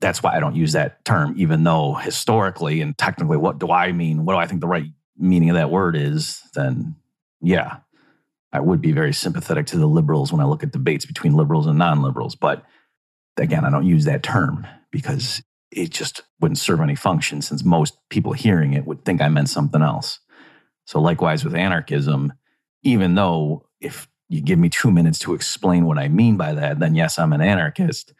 that's 0.00 0.22
why 0.22 0.36
I 0.36 0.40
don't 0.40 0.56
use 0.56 0.72
that 0.72 1.04
term, 1.04 1.34
even 1.36 1.64
though 1.64 1.94
historically 1.94 2.80
and 2.80 2.96
technically, 2.98 3.36
what 3.36 3.58
do 3.58 3.70
I 3.70 3.92
mean? 3.92 4.24
What 4.24 4.34
do 4.34 4.38
I 4.38 4.46
think 4.46 4.60
the 4.60 4.66
right 4.66 4.86
meaning 5.16 5.50
of 5.50 5.56
that 5.56 5.70
word 5.70 5.96
is? 5.96 6.42
Then, 6.54 6.96
yeah, 7.40 7.78
I 8.52 8.60
would 8.60 8.80
be 8.82 8.92
very 8.92 9.12
sympathetic 9.12 9.66
to 9.66 9.78
the 9.78 9.86
liberals 9.86 10.32
when 10.32 10.40
I 10.40 10.44
look 10.44 10.62
at 10.62 10.72
debates 10.72 11.06
between 11.06 11.34
liberals 11.34 11.66
and 11.66 11.78
non 11.78 12.02
liberals. 12.02 12.34
But 12.34 12.64
again, 13.36 13.64
I 13.64 13.70
don't 13.70 13.86
use 13.86 14.04
that 14.04 14.22
term 14.22 14.66
because 14.90 15.42
it 15.72 15.90
just 15.90 16.22
wouldn't 16.40 16.58
serve 16.58 16.80
any 16.80 16.94
function 16.94 17.42
since 17.42 17.64
most 17.64 17.96
people 18.10 18.32
hearing 18.32 18.74
it 18.74 18.86
would 18.86 19.04
think 19.04 19.20
I 19.20 19.28
meant 19.28 19.48
something 19.48 19.82
else. 19.82 20.20
So, 20.86 21.00
likewise 21.00 21.44
with 21.44 21.54
anarchism, 21.54 22.32
even 22.82 23.14
though 23.14 23.66
if 23.80 24.08
you 24.28 24.40
give 24.40 24.58
me 24.58 24.68
two 24.68 24.90
minutes 24.90 25.18
to 25.20 25.34
explain 25.34 25.84
what 25.86 25.98
I 25.98 26.08
mean 26.08 26.36
by 26.36 26.54
that, 26.54 26.78
then 26.78 26.94
yes, 26.94 27.18
I'm 27.18 27.32
an 27.32 27.40
anarchist. 27.40 28.12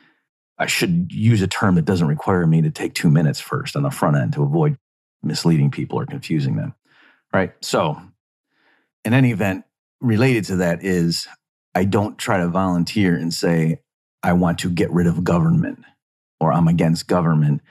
I 0.59 0.67
should 0.67 1.11
use 1.11 1.43
a 1.43 1.47
term 1.47 1.75
that 1.75 1.85
doesn't 1.85 2.07
require 2.07 2.47
me 2.47 2.63
to 2.63 2.71
take 2.71 2.95
two 2.95 3.11
minutes 3.11 3.41
first 3.41 3.77
on 3.77 3.83
the 3.83 3.91
front 3.91 4.17
end 4.17 4.33
to 4.35 4.43
avoid 4.43 4.77
misleading 5.23 5.71
people 5.71 5.99
or 5.99 6.07
confusing 6.07 6.57
them. 6.57 6.75
Right. 7.33 7.53
So, 7.63 8.01
in 9.05 9.15
any 9.15 9.31
event, 9.31 9.65
related 10.01 10.45
to 10.47 10.57
that 10.57 10.85
is 10.85 11.27
I 11.75 11.85
don't 11.85 12.19
try 12.19 12.39
to 12.39 12.49
volunteer 12.49 13.17
and 13.17 13.33
say, 13.33 13.81
I 14.23 14.35
want 14.35 14.59
to 14.61 14.71
get 14.71 14.91
rid 14.93 15.07
of 15.07 15.25
government 15.25 15.85
or 16.43 16.53
I'm 16.53 16.69
against 16.69 17.07
government 17.07 17.63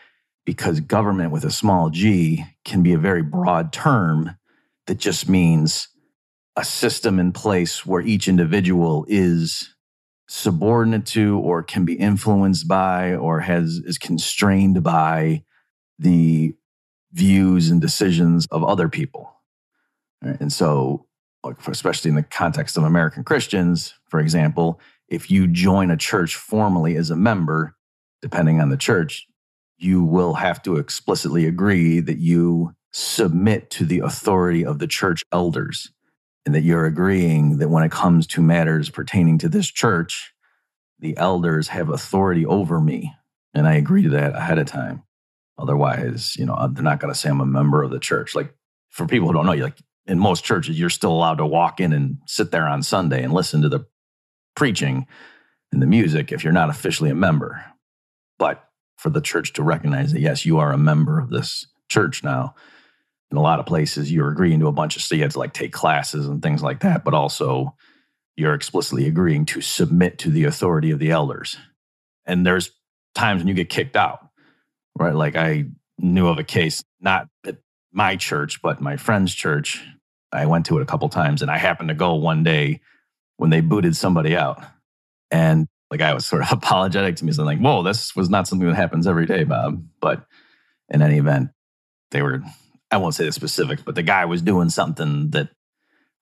because 0.46 0.80
government 0.80 1.32
with 1.32 1.44
a 1.44 1.52
small 1.52 1.90
g 1.90 2.44
can 2.64 2.82
be 2.82 2.94
a 2.94 2.98
very 2.98 3.22
broad 3.22 3.74
term 3.74 4.38
that 4.88 4.98
just 4.98 5.30
means 5.30 5.90
a 6.56 6.64
system 6.64 7.20
in 7.20 7.32
place 7.32 7.86
where 7.86 8.02
each 8.02 8.28
individual 8.28 9.06
is 9.08 9.76
subordinate 10.28 11.06
to 11.06 11.38
or 11.40 11.62
can 11.62 11.84
be 11.84 11.94
influenced 11.94 12.68
by 12.68 13.14
or 13.14 13.42
has 13.42 13.82
is 13.86 13.98
constrained 13.98 14.82
by 14.82 15.44
the 16.00 16.56
views 17.12 17.70
and 17.70 17.82
decisions 17.82 18.48
of 18.52 18.64
other 18.64 18.88
people. 18.88 19.34
Right? 20.22 20.40
And 20.40 20.52
so 20.52 21.06
especially 21.68 22.10
in 22.10 22.16
the 22.16 22.24
context 22.24 22.78
of 22.78 22.84
American 22.84 23.24
Christians, 23.24 23.96
for 24.08 24.20
example, 24.20 24.80
if 25.10 25.30
you 25.30 25.48
join 25.48 25.92
a 25.92 25.98
church 25.98 26.36
formally 26.36 26.96
as 26.96 27.10
a 27.10 27.16
member, 27.16 27.76
depending 28.22 28.62
on 28.62 28.70
the 28.70 28.78
church, 28.78 29.28
you 29.78 30.04
will 30.04 30.36
have 30.36 30.62
to 30.64 30.78
explicitly 30.78 31.46
agree 31.46 32.00
that 32.00 32.20
you 32.20 32.74
submit 32.94 33.70
to 33.72 33.86
the 33.86 34.00
authority 34.00 34.66
of 34.66 34.80
the 34.80 34.88
church 34.88 35.24
elders 35.32 35.92
and 36.46 36.54
that 36.54 36.62
you're 36.62 36.86
agreeing 36.86 37.58
that 37.58 37.70
when 37.70 37.84
it 37.84 37.92
comes 37.92 38.28
to 38.28 38.42
matters 38.42 38.90
pertaining 38.90 39.38
to 39.40 39.50
this 39.50 39.68
church, 39.68 40.34
the 41.00 41.18
elders 41.18 41.70
have 41.70 41.90
authority 41.90 42.46
over 42.46 42.80
me. 42.80 43.14
And 43.54 43.68
I 43.68 43.76
agree 43.76 44.04
to 44.04 44.10
that 44.10 44.36
ahead 44.36 44.60
of 44.60 44.68
time. 44.68 45.04
Otherwise, 45.58 46.36
you 46.38 46.46
know, 46.46 46.70
they're 46.72 46.84
not 46.84 47.00
going 47.00 47.14
to 47.14 47.20
say 47.20 47.30
I'm 47.30 47.42
a 47.42 47.46
member 47.46 47.84
of 47.84 47.92
the 47.92 48.00
church. 48.00 48.36
Like 48.36 48.54
for 48.90 49.06
people 49.06 49.28
who 49.28 49.34
don't 49.34 49.46
know, 49.46 49.52
you 49.52 49.64
like 49.64 49.78
in 50.08 50.20
most 50.20 50.44
churches, 50.44 50.80
you're 50.80 50.90
still 50.90 51.12
allowed 51.12 51.38
to 51.38 51.46
walk 51.46 51.80
in 51.80 51.94
and 51.94 52.18
sit 52.26 52.52
there 52.52 52.68
on 52.68 52.84
Sunday 52.84 53.24
and 53.24 53.34
listen 53.34 53.62
to 53.62 53.70
the 53.70 53.86
preaching 54.56 55.06
and 55.72 55.82
the 55.82 55.88
music 55.88 56.32
if 56.32 56.44
you're 56.44 56.54
not 56.54 56.70
officially 56.70 57.10
a 57.10 57.16
member. 57.16 57.64
But 58.42 58.68
for 58.98 59.12
the 59.12 59.22
church 59.22 59.54
to 59.54 59.62
recognize 59.62 60.14
that, 60.14 60.20
yes, 60.20 60.48
you 60.48 60.58
are 60.58 60.74
a 60.74 60.78
member 60.78 61.20
of 61.20 61.30
this 61.30 61.68
church 61.90 62.24
now. 62.24 62.56
In 63.30 63.38
a 63.38 63.42
lot 63.42 63.60
of 63.60 63.68
places, 63.68 64.12
you're 64.12 64.32
agreeing 64.32 64.60
to 64.62 64.68
a 64.68 64.72
bunch 64.72 64.96
of, 64.96 65.04
so 65.04 65.14
you 65.14 65.28
to 65.28 65.38
like 65.38 65.54
take 65.54 65.72
classes 65.72 66.26
and 66.26 66.42
things 66.42 66.64
like 66.64 66.80
that, 66.80 67.04
but 67.04 67.14
also 67.14 67.76
you're 68.36 68.56
explicitly 68.56 69.06
agreeing 69.06 69.46
to 69.46 69.62
submit 69.62 70.18
to 70.18 70.32
the 70.32 70.46
authority 70.46 70.90
of 70.90 70.98
the 70.98 71.12
elders. 71.12 71.56
And 72.26 72.44
there's 72.44 72.72
times 73.14 73.42
when 73.42 73.48
you 73.48 73.54
get 73.54 73.70
kicked 73.70 73.96
out, 73.96 74.28
right? 74.98 75.14
Like 75.14 75.36
I 75.36 75.66
knew 76.00 76.28
of 76.28 76.40
a 76.40 76.44
case, 76.44 76.84
not 77.00 77.28
at 77.46 77.58
my 77.94 78.16
church, 78.16 78.60
but 78.64 78.82
my 78.82 78.98
friend's 78.98 79.36
church. 79.36 79.86
I 80.32 80.48
went 80.48 80.66
to 80.66 80.80
it 80.80 80.82
a 80.82 80.88
couple 80.88 81.10
times 81.10 81.44
and 81.44 81.52
I 81.52 81.60
happened 81.60 81.90
to 81.90 81.96
go 81.96 82.16
one 82.16 82.44
day 82.44 82.82
when 83.38 83.52
they 83.52 83.62
booted 83.62 83.96
somebody 83.96 84.36
out. 84.36 84.64
And 85.30 85.68
the 85.92 85.98
guy 85.98 86.14
was 86.14 86.26
sort 86.26 86.42
of 86.42 86.52
apologetic 86.58 87.18
to 87.18 87.26
me, 87.26 87.32
saying 87.32 87.46
like, 87.46 87.60
"Whoa, 87.60 87.84
this 87.84 88.16
was 88.16 88.30
not 88.30 88.48
something 88.48 88.68
that 88.68 88.76
happens 88.76 89.06
every 89.06 89.28
day, 89.28 89.44
Bob." 89.44 89.84
But 90.00 90.26
in 90.90 91.04
any 91.04 91.18
event, 91.18 91.50
they 92.10 92.24
were—I 92.24 92.98
won't 92.98 93.14
say 93.14 93.26
the 93.26 93.32
specifics, 93.32 93.84
but 93.84 93.96
the 93.96 94.04
guy 94.04 94.26
was 94.26 94.42
doing 94.42 94.70
something 94.70 95.30
that 95.32 95.50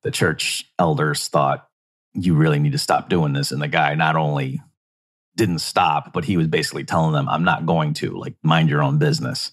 the 0.03 0.11
church 0.11 0.65
elders 0.77 1.27
thought 1.27 1.67
you 2.13 2.33
really 2.33 2.59
need 2.59 2.71
to 2.73 2.77
stop 2.77 3.07
doing 3.07 3.31
this, 3.31 3.51
and 3.51 3.61
the 3.61 3.67
guy 3.67 3.95
not 3.95 4.15
only 4.15 4.61
didn't 5.35 5.59
stop, 5.59 6.11
but 6.11 6.25
he 6.25 6.35
was 6.35 6.47
basically 6.47 6.83
telling 6.83 7.13
them, 7.13 7.29
"I'm 7.29 7.43
not 7.43 7.65
going 7.65 7.93
to 7.95 8.17
like 8.17 8.35
mind 8.43 8.69
your 8.69 8.83
own 8.83 8.97
business." 8.97 9.51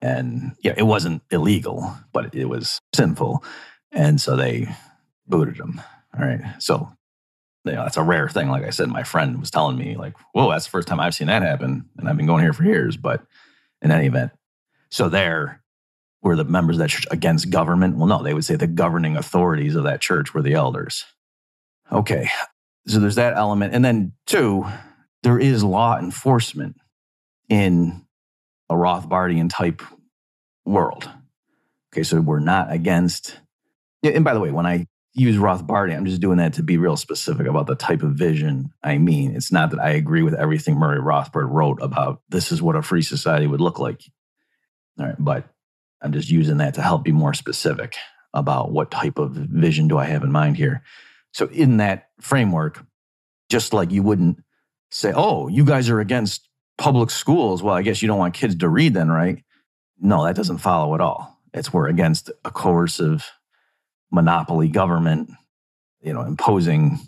And 0.00 0.52
yeah, 0.62 0.74
it 0.76 0.84
wasn't 0.84 1.22
illegal, 1.32 1.92
but 2.12 2.32
it 2.32 2.44
was 2.44 2.80
sinful, 2.94 3.42
and 3.90 4.20
so 4.20 4.36
they 4.36 4.68
booted 5.26 5.58
him. 5.58 5.80
All 6.16 6.24
right, 6.24 6.40
so 6.60 6.92
you 7.68 7.76
know, 7.76 7.82
that's 7.82 7.96
a 7.96 8.02
rare 8.02 8.28
thing. 8.28 8.48
Like 8.48 8.64
I 8.64 8.70
said, 8.70 8.88
my 8.88 9.02
friend 9.02 9.38
was 9.38 9.50
telling 9.50 9.76
me, 9.76 9.96
like, 9.96 10.14
whoa, 10.32 10.50
that's 10.50 10.64
the 10.64 10.70
first 10.70 10.88
time 10.88 11.00
I've 11.00 11.14
seen 11.14 11.28
that 11.28 11.42
happen. 11.42 11.88
And 11.96 12.08
I've 12.08 12.16
been 12.16 12.26
going 12.26 12.42
here 12.42 12.52
for 12.52 12.64
years. 12.64 12.96
But 12.96 13.24
in 13.82 13.90
any 13.90 14.06
event, 14.06 14.32
so 14.90 15.08
there 15.08 15.62
were 16.22 16.36
the 16.36 16.44
members 16.44 16.76
of 16.76 16.80
that 16.80 16.90
church 16.90 17.06
against 17.10 17.50
government. 17.50 17.96
Well, 17.96 18.06
no, 18.06 18.22
they 18.22 18.34
would 18.34 18.44
say 18.44 18.56
the 18.56 18.66
governing 18.66 19.16
authorities 19.16 19.76
of 19.76 19.84
that 19.84 20.00
church 20.00 20.34
were 20.34 20.42
the 20.42 20.54
elders. 20.54 21.04
Okay. 21.92 22.28
So 22.86 22.98
there's 22.98 23.16
that 23.16 23.36
element. 23.36 23.74
And 23.74 23.84
then, 23.84 24.12
two, 24.26 24.66
there 25.22 25.38
is 25.38 25.62
law 25.62 25.98
enforcement 25.98 26.76
in 27.48 28.04
a 28.68 28.74
Rothbardian 28.74 29.50
type 29.50 29.82
world. 30.64 31.08
Okay. 31.92 32.02
So 32.02 32.20
we're 32.20 32.40
not 32.40 32.72
against. 32.72 33.38
And 34.02 34.24
by 34.24 34.34
the 34.34 34.40
way, 34.40 34.50
when 34.50 34.66
I 34.66 34.86
use 35.18 35.36
Rothbardian. 35.36 35.96
I'm 35.96 36.06
just 36.06 36.20
doing 36.20 36.38
that 36.38 36.54
to 36.54 36.62
be 36.62 36.78
real 36.78 36.96
specific 36.96 37.46
about 37.46 37.66
the 37.66 37.74
type 37.74 38.02
of 38.02 38.12
vision 38.12 38.72
I 38.82 38.98
mean. 38.98 39.34
It's 39.34 39.52
not 39.52 39.70
that 39.70 39.80
I 39.80 39.90
agree 39.90 40.22
with 40.22 40.34
everything 40.34 40.76
Murray 40.76 41.00
Rothbard 41.00 41.50
wrote 41.50 41.78
about 41.82 42.22
this 42.28 42.52
is 42.52 42.62
what 42.62 42.76
a 42.76 42.82
free 42.82 43.02
society 43.02 43.46
would 43.46 43.60
look 43.60 43.78
like. 43.78 44.02
All 44.98 45.06
right, 45.06 45.16
but 45.18 45.48
I'm 46.02 46.12
just 46.12 46.30
using 46.30 46.58
that 46.58 46.74
to 46.74 46.82
help 46.82 47.04
be 47.04 47.12
more 47.12 47.34
specific 47.34 47.96
about 48.34 48.70
what 48.72 48.90
type 48.90 49.18
of 49.18 49.32
vision 49.32 49.88
do 49.88 49.98
I 49.98 50.04
have 50.04 50.22
in 50.22 50.32
mind 50.32 50.56
here. 50.56 50.82
So 51.32 51.46
in 51.46 51.78
that 51.78 52.08
framework, 52.20 52.84
just 53.48 53.72
like 53.72 53.90
you 53.90 54.02
wouldn't 54.02 54.38
say, 54.90 55.12
"Oh, 55.14 55.48
you 55.48 55.64
guys 55.64 55.88
are 55.88 56.00
against 56.00 56.48
public 56.76 57.10
schools." 57.10 57.62
Well, 57.62 57.74
I 57.74 57.82
guess 57.82 58.02
you 58.02 58.08
don't 58.08 58.18
want 58.18 58.34
kids 58.34 58.56
to 58.56 58.68
read 58.68 58.94
then, 58.94 59.08
right? 59.10 59.42
No, 60.00 60.24
that 60.24 60.36
doesn't 60.36 60.58
follow 60.58 60.94
at 60.94 61.00
all. 61.00 61.38
It's 61.52 61.72
we're 61.72 61.88
against 61.88 62.30
a 62.44 62.50
coercive 62.50 63.30
monopoly 64.10 64.68
government, 64.68 65.30
you 66.00 66.12
know, 66.12 66.22
imposing, 66.22 66.98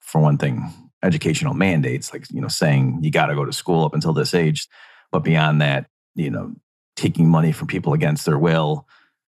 for 0.00 0.20
one 0.20 0.38
thing, 0.38 0.72
educational 1.02 1.54
mandates, 1.54 2.12
like, 2.12 2.26
you 2.30 2.40
know, 2.40 2.48
saying 2.48 2.98
you 3.02 3.10
got 3.10 3.26
to 3.26 3.34
go 3.34 3.44
to 3.44 3.52
school 3.52 3.84
up 3.84 3.94
until 3.94 4.12
this 4.12 4.34
age. 4.34 4.68
But 5.10 5.20
beyond 5.20 5.60
that, 5.60 5.86
you 6.14 6.30
know, 6.30 6.54
taking 6.96 7.28
money 7.28 7.52
from 7.52 7.68
people 7.68 7.92
against 7.92 8.24
their 8.26 8.38
will 8.38 8.86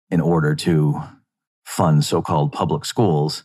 in 0.10 0.22
order 0.22 0.55
to 0.55 1.01
fund 1.65 2.03
so 2.03 2.22
called 2.22 2.51
public 2.51 2.86
schools. 2.86 3.43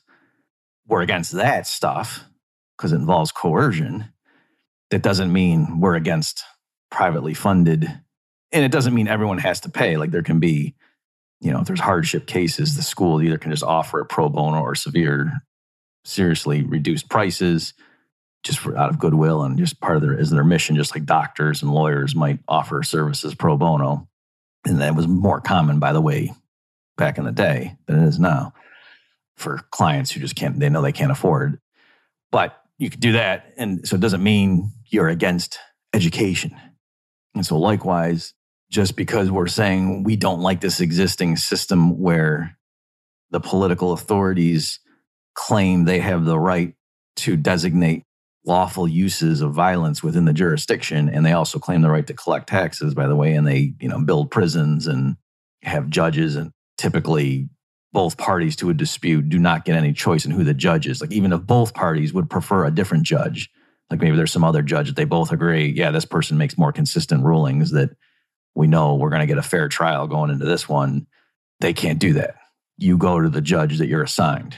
We're 0.86 1.02
against 1.02 1.32
that 1.32 1.66
stuff 1.66 2.24
because 2.76 2.92
it 2.92 2.96
involves 2.96 3.32
coercion. 3.32 4.12
That 4.90 5.02
doesn't 5.02 5.32
mean 5.32 5.80
we're 5.80 5.96
against 5.96 6.44
privately 6.90 7.34
funded, 7.34 7.84
and 8.52 8.64
it 8.64 8.72
doesn't 8.72 8.94
mean 8.94 9.08
everyone 9.08 9.38
has 9.38 9.60
to 9.60 9.68
pay. 9.68 9.96
Like 9.96 10.10
there 10.10 10.22
can 10.22 10.40
be 10.40 10.74
you 11.40 11.52
know, 11.52 11.60
if 11.60 11.66
there's 11.66 11.80
hardship 11.80 12.26
cases, 12.26 12.76
the 12.76 12.82
school 12.82 13.22
either 13.22 13.38
can 13.38 13.50
just 13.50 13.62
offer 13.62 14.00
a 14.00 14.06
pro 14.06 14.28
bono 14.28 14.60
or 14.60 14.74
severe, 14.74 15.42
seriously 16.04 16.62
reduced 16.62 17.08
prices 17.08 17.74
just 18.42 18.58
for, 18.58 18.76
out 18.76 18.90
of 18.90 18.98
goodwill 18.98 19.42
and 19.42 19.58
just 19.58 19.80
part 19.80 19.96
of 19.96 20.02
their 20.02 20.18
is 20.18 20.30
their 20.30 20.44
mission, 20.44 20.76
just 20.76 20.94
like 20.94 21.04
doctors 21.04 21.62
and 21.62 21.72
lawyers 21.72 22.14
might 22.14 22.38
offer 22.48 22.82
services 22.82 23.34
pro 23.34 23.56
bono. 23.56 24.08
And 24.64 24.80
that 24.80 24.96
was 24.96 25.06
more 25.06 25.40
common, 25.40 25.78
by 25.78 25.92
the 25.92 26.00
way, 26.00 26.32
back 26.96 27.18
in 27.18 27.24
the 27.24 27.32
day 27.32 27.76
than 27.86 28.02
it 28.02 28.08
is 28.08 28.18
now 28.18 28.52
for 29.36 29.60
clients 29.70 30.10
who 30.10 30.20
just 30.20 30.34
can't, 30.34 30.58
they 30.58 30.68
know 30.68 30.82
they 30.82 30.92
can't 30.92 31.12
afford. 31.12 31.60
But 32.30 32.60
you 32.78 32.90
could 32.90 33.00
do 33.00 33.12
that. 33.12 33.54
And 33.56 33.86
so 33.86 33.96
it 33.96 34.00
doesn't 34.00 34.22
mean 34.22 34.72
you're 34.86 35.08
against 35.08 35.58
education. 35.94 36.56
And 37.34 37.46
so 37.46 37.56
likewise, 37.56 38.34
just 38.70 38.96
because 38.96 39.30
we're 39.30 39.46
saying 39.48 40.02
we 40.02 40.16
don't 40.16 40.40
like 40.40 40.60
this 40.60 40.80
existing 40.80 41.36
system 41.36 41.98
where 41.98 42.56
the 43.30 43.40
political 43.40 43.92
authorities 43.92 44.80
claim 45.34 45.84
they 45.84 46.00
have 46.00 46.24
the 46.24 46.38
right 46.38 46.74
to 47.16 47.36
designate 47.36 48.04
lawful 48.44 48.88
uses 48.88 49.40
of 49.42 49.52
violence 49.52 50.02
within 50.02 50.24
the 50.24 50.32
jurisdiction 50.32 51.08
and 51.08 51.24
they 51.24 51.32
also 51.32 51.58
claim 51.58 51.82
the 51.82 51.90
right 51.90 52.06
to 52.06 52.14
collect 52.14 52.48
taxes 52.48 52.94
by 52.94 53.06
the 53.06 53.16
way 53.16 53.34
and 53.34 53.46
they 53.46 53.74
you 53.80 53.88
know 53.88 54.00
build 54.00 54.30
prisons 54.30 54.86
and 54.86 55.16
have 55.62 55.90
judges 55.90 56.34
and 56.34 56.50
typically 56.78 57.48
both 57.92 58.16
parties 58.16 58.56
to 58.56 58.70
a 58.70 58.74
dispute 58.74 59.28
do 59.28 59.38
not 59.38 59.64
get 59.64 59.76
any 59.76 59.92
choice 59.92 60.24
in 60.24 60.30
who 60.30 60.44
the 60.44 60.54
judge 60.54 60.86
is. 60.86 61.00
Like 61.00 61.12
even 61.12 61.32
if 61.32 61.40
both 61.42 61.74
parties 61.74 62.12
would 62.12 62.30
prefer 62.30 62.64
a 62.64 62.70
different 62.70 63.04
judge 63.04 63.50
like 63.90 64.00
maybe 64.00 64.16
there's 64.16 64.32
some 64.32 64.44
other 64.44 64.62
judge 64.62 64.88
that 64.88 64.96
they 64.96 65.04
both 65.04 65.32
agree 65.32 65.68
yeah 65.68 65.90
this 65.90 66.04
person 66.04 66.38
makes 66.38 66.58
more 66.58 66.72
consistent 66.72 67.24
rulings 67.24 67.70
that 67.72 67.90
we 68.58 68.66
know 68.66 68.96
we're 68.96 69.08
going 69.08 69.20
to 69.20 69.26
get 69.26 69.38
a 69.38 69.42
fair 69.42 69.68
trial 69.68 70.08
going 70.08 70.30
into 70.30 70.44
this 70.44 70.68
one. 70.68 71.06
They 71.60 71.72
can't 71.72 72.00
do 72.00 72.14
that. 72.14 72.34
You 72.76 72.98
go 72.98 73.20
to 73.20 73.28
the 73.28 73.40
judge 73.40 73.78
that 73.78 73.86
you're 73.86 74.02
assigned 74.02 74.56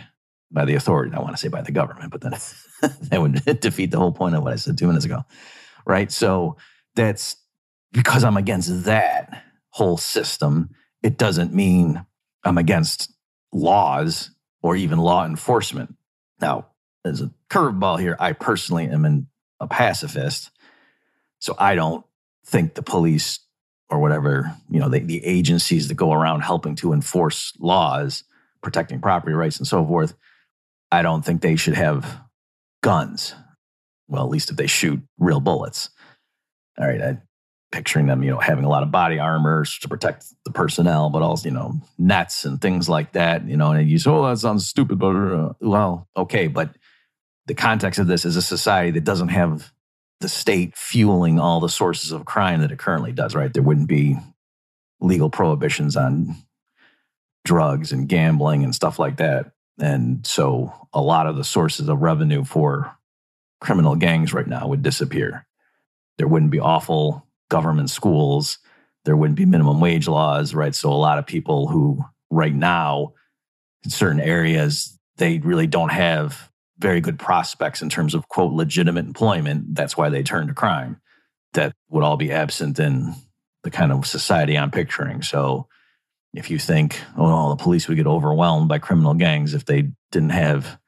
by 0.51 0.65
the 0.65 0.75
authority. 0.75 1.15
I 1.15 1.21
want 1.21 1.33
to 1.33 1.37
say 1.37 1.49
by 1.49 1.61
the 1.61 1.71
government, 1.71 2.11
but 2.11 2.23
then 2.23 2.31
that 2.81 3.21
would 3.21 3.45
defeat 3.61 3.91
the 3.91 3.99
whole 3.99 4.11
point 4.11 4.35
of 4.35 4.43
what 4.43 4.55
I 4.55 4.57
said 4.57 4.79
two 4.79 4.87
minutes 4.87 5.05
ago. 5.05 5.27
Right. 5.85 6.11
So 6.11 6.57
that's 6.95 7.37
because 7.93 8.25
I'm 8.25 8.39
against 8.39 8.85
that 8.85 9.45
whole 9.69 9.99
system. 9.99 10.71
It 11.03 11.19
doesn't 11.19 11.53
mean 11.53 12.03
I'm 12.43 12.57
against 12.57 13.13
laws 13.53 14.31
or 14.63 14.77
even 14.77 14.99
law 14.99 15.27
enforcement. 15.27 15.95
Now, 16.41 16.69
as 17.05 17.21
a 17.21 17.31
curveball 17.51 18.01
here, 18.01 18.17
I 18.19 18.33
personally 18.33 18.87
am 18.87 19.05
an, 19.05 19.27
a 19.61 19.67
pacifist. 19.67 20.51
So 21.39 21.55
I 21.59 21.75
don't 21.75 22.07
think 22.47 22.75
the 22.75 22.83
police 22.83 23.41
or 23.91 23.99
whatever, 23.99 24.55
you 24.71 24.79
know, 24.79 24.89
the, 24.89 25.01
the 25.01 25.25
agencies 25.25 25.89
that 25.89 25.95
go 25.95 26.13
around 26.13 26.41
helping 26.41 26.77
to 26.77 26.93
enforce 26.93 27.53
laws, 27.59 28.25
protecting 28.63 29.01
property 29.01 29.35
rights 29.35 29.59
and 29.59 29.67
so 29.67 29.85
forth, 29.85 30.15
I 30.93 31.03
don't 31.03 31.25
think 31.25 31.41
they 31.41 31.57
should 31.57 31.75
have 31.75 32.21
guns. 32.83 33.35
Well, 34.09 34.25
at 34.25 34.31
least 34.31 34.51
if 34.51 34.57
they 34.57 34.67
shoot 34.67 35.01
real 35.19 35.41
bullets. 35.41 35.91
All 36.79 36.87
right, 36.87 37.01
I 37.01 37.19
picturing 37.73 38.07
them, 38.07 38.23
you 38.23 38.31
know, 38.31 38.39
having 38.39 38.65
a 38.65 38.69
lot 38.69 38.83
of 38.83 38.91
body 38.91 39.19
armor 39.19 39.65
to 39.65 39.89
protect 39.89 40.27
the 40.45 40.51
personnel, 40.51 41.11
but 41.11 41.23
also, 41.23 41.49
you 41.49 41.55
know, 41.55 41.81
nets 41.99 42.45
and 42.45 42.61
things 42.61 42.89
like 42.89 43.13
that, 43.13 43.47
you 43.47 43.57
know, 43.57 43.73
and 43.73 43.89
you 43.89 43.99
say, 43.99 44.11
oh, 44.11 44.27
that 44.27 44.39
sounds 44.39 44.67
stupid, 44.67 44.99
but 44.99 45.15
uh, 45.15 45.53
well, 45.61 46.09
okay, 46.17 46.49
but 46.49 46.75
the 47.47 47.55
context 47.55 48.01
of 48.01 48.07
this 48.07 48.25
is 48.25 48.37
a 48.37 48.43
society 48.43 48.91
that 48.93 49.05
doesn't 49.05 49.29
have 49.29 49.73
the 50.21 50.29
state 50.29 50.77
fueling 50.77 51.39
all 51.41 51.61
the 51.61 51.69
sources 51.69 52.13
of 52.13 52.27
crime 52.27 52.61
that 52.61 52.73
it 52.73 52.79
currently 52.79 53.13
does, 53.13 53.35
right? 53.35 53.53
There 53.53 53.63
wouldn't 53.63 53.89
be 53.89 54.19
legal 55.01 55.31
prohibitions 55.31 55.97
on 55.97 56.37
drugs 57.45 57.91
and 57.91 58.09
gambling 58.09 58.63
and 58.65 58.75
stuff 58.75 58.99
like 58.99 59.17
that 59.17 59.53
And 59.81 60.27
so 60.27 60.89
a 60.93 61.01
lot 61.01 61.27
of 61.27 61.37
the 61.37 61.45
sources 61.45 61.89
of 61.89 62.03
revenue 62.03 62.45
for 62.45 62.95
criminal 63.61 63.97
gangs 63.97 64.33
right 64.33 64.47
now 64.47 64.69
would 64.69 64.83
disappear. 64.83 65.47
There 66.19 66.29
wouldn't 66.29 66.51
be 66.51 66.61
awful 66.61 67.27
government 67.49 67.91
schools. 67.91 68.59
There 69.05 69.17
wouldn't 69.17 69.39
be 69.39 69.47
minimum 69.47 69.81
wage 69.81 70.07
laws, 70.07 70.55
right? 70.55 70.75
So 70.75 70.93
a 70.93 70.95
lot 70.95 71.19
of 71.19 71.27
people 71.27 71.69
who 71.69 72.05
right 72.31 72.55
now 72.55 73.15
in 73.85 73.91
certain 73.91 74.21
areas, 74.21 74.99
they 75.17 75.39
really 75.39 75.67
don't 75.67 75.93
have 75.93 76.51
very 76.81 77.01
good 77.01 77.19
prospects 77.19 77.83
in 77.83 77.89
terms 77.89 78.15
of 78.15 78.29
quote 78.29 78.53
legitimate 78.53 79.07
employment. 79.07 79.75
That's 79.75 79.97
why 79.97 80.09
they 80.09 80.23
turn 80.23 80.49
to 80.49 80.55
crime. 80.55 81.01
That 81.53 81.75
would 81.89 82.05
all 82.05 82.17
be 82.17 82.33
absent 82.33 82.79
in 82.79 83.15
the 83.63 83.71
kind 83.71 83.93
of 83.93 84.07
society 84.07 84.57
I'm 84.57 84.71
picturing. 84.71 85.23
So 85.23 85.69
if 86.33 86.51
you 86.51 86.59
think, 86.59 87.01
oh, 87.17 87.51
the 87.51 87.63
police 87.63 87.89
would 87.89 87.97
get 87.97 88.07
overwhelmed 88.07 88.69
by 88.69 88.79
criminal 88.79 89.15
gangs 89.15 89.53
if 89.53 89.65
they 89.65 89.91
didn't 90.11 90.31
have 90.31 90.79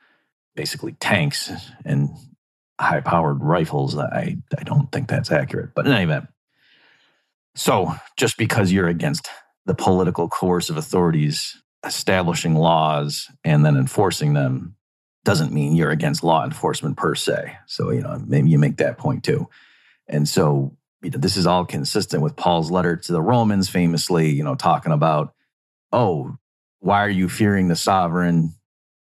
basically 0.54 0.92
tanks 0.92 1.50
and 1.84 2.10
high 2.80 3.00
powered 3.00 3.42
rifles, 3.42 3.96
I, 3.96 4.36
I 4.56 4.62
don't 4.62 4.90
think 4.92 5.08
that's 5.08 5.30
accurate. 5.30 5.70
But 5.74 5.86
in 5.86 5.92
any 5.92 6.04
event, 6.04 6.28
so 7.54 7.94
just 8.16 8.38
because 8.38 8.72
you're 8.72 8.88
against 8.88 9.28
the 9.66 9.74
political 9.74 10.28
coercive 10.28 10.76
authorities 10.76 11.60
establishing 11.84 12.54
laws 12.54 13.28
and 13.44 13.64
then 13.64 13.76
enforcing 13.76 14.34
them 14.34 14.76
doesn't 15.24 15.52
mean 15.52 15.74
you're 15.74 15.90
against 15.90 16.24
law 16.24 16.44
enforcement 16.44 16.96
per 16.96 17.14
se. 17.14 17.56
So, 17.66 17.90
you 17.90 18.00
know, 18.00 18.20
maybe 18.26 18.50
you 18.50 18.58
make 18.58 18.78
that 18.78 18.98
point 18.98 19.22
too. 19.24 19.48
And 20.08 20.28
so 20.28 20.76
you 21.02 21.10
know, 21.10 21.18
this 21.18 21.36
is 21.36 21.46
all 21.46 21.64
consistent 21.64 22.22
with 22.22 22.36
Paul's 22.36 22.70
letter 22.70 22.96
to 22.96 23.12
the 23.12 23.22
Romans, 23.22 23.68
famously, 23.68 24.30
you 24.30 24.44
know, 24.44 24.54
talking 24.54 24.92
about, 24.92 25.34
oh, 25.92 26.36
why 26.78 27.04
are 27.04 27.10
you 27.10 27.28
fearing 27.28 27.68
the 27.68 27.76
sovereign? 27.76 28.54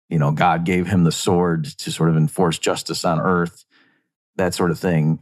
You 0.09 0.17
know, 0.17 0.31
God 0.31 0.65
gave 0.65 0.87
him 0.87 1.03
the 1.03 1.11
sword 1.11 1.65
to 1.65 1.91
sort 1.91 2.09
of 2.09 2.17
enforce 2.17 2.57
justice 2.57 3.05
on 3.05 3.19
earth, 3.19 3.65
that 4.37 4.53
sort 4.53 4.71
of 4.71 4.79
thing. 4.79 5.19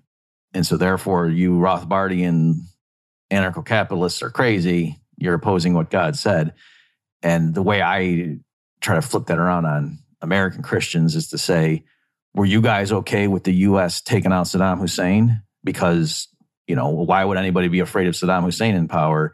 And 0.54 0.66
so, 0.66 0.78
therefore, 0.78 1.28
you 1.28 1.54
Rothbardian 1.54 2.62
anarcho 3.32 3.66
capitalists 3.66 4.22
are 4.22 4.30
crazy. 4.30 5.00
You're 5.18 5.34
opposing 5.34 5.74
what 5.74 5.90
God 5.90 6.16
said. 6.16 6.54
And 7.22 7.54
the 7.54 7.64
way 7.64 7.82
I 7.82 8.38
try 8.80 8.96
to 8.96 9.02
flip 9.02 9.26
that 9.26 9.40
around 9.40 9.66
on 9.66 10.00
American 10.22 10.64
Christians 10.64 11.16
is 11.16 11.30
to 11.30 11.38
say, 11.38 11.84
were 12.34 12.46
you 12.46 12.62
guys 12.62 12.92
okay 12.92 13.28
with 13.28 13.44
the 13.44 13.54
US 13.54 14.02
taking 14.02 14.32
out 14.32 14.46
Saddam 14.46 14.80
Hussein? 14.80 15.42
Because 15.64 16.28
you 16.68 16.76
know, 16.76 16.90
why 16.90 17.24
would 17.24 17.38
anybody 17.38 17.70
be 17.70 17.80
afraid 17.80 18.08
of 18.08 18.14
Saddam 18.14 18.44
Hussein 18.44 18.76
in 18.76 18.88
power? 18.88 19.34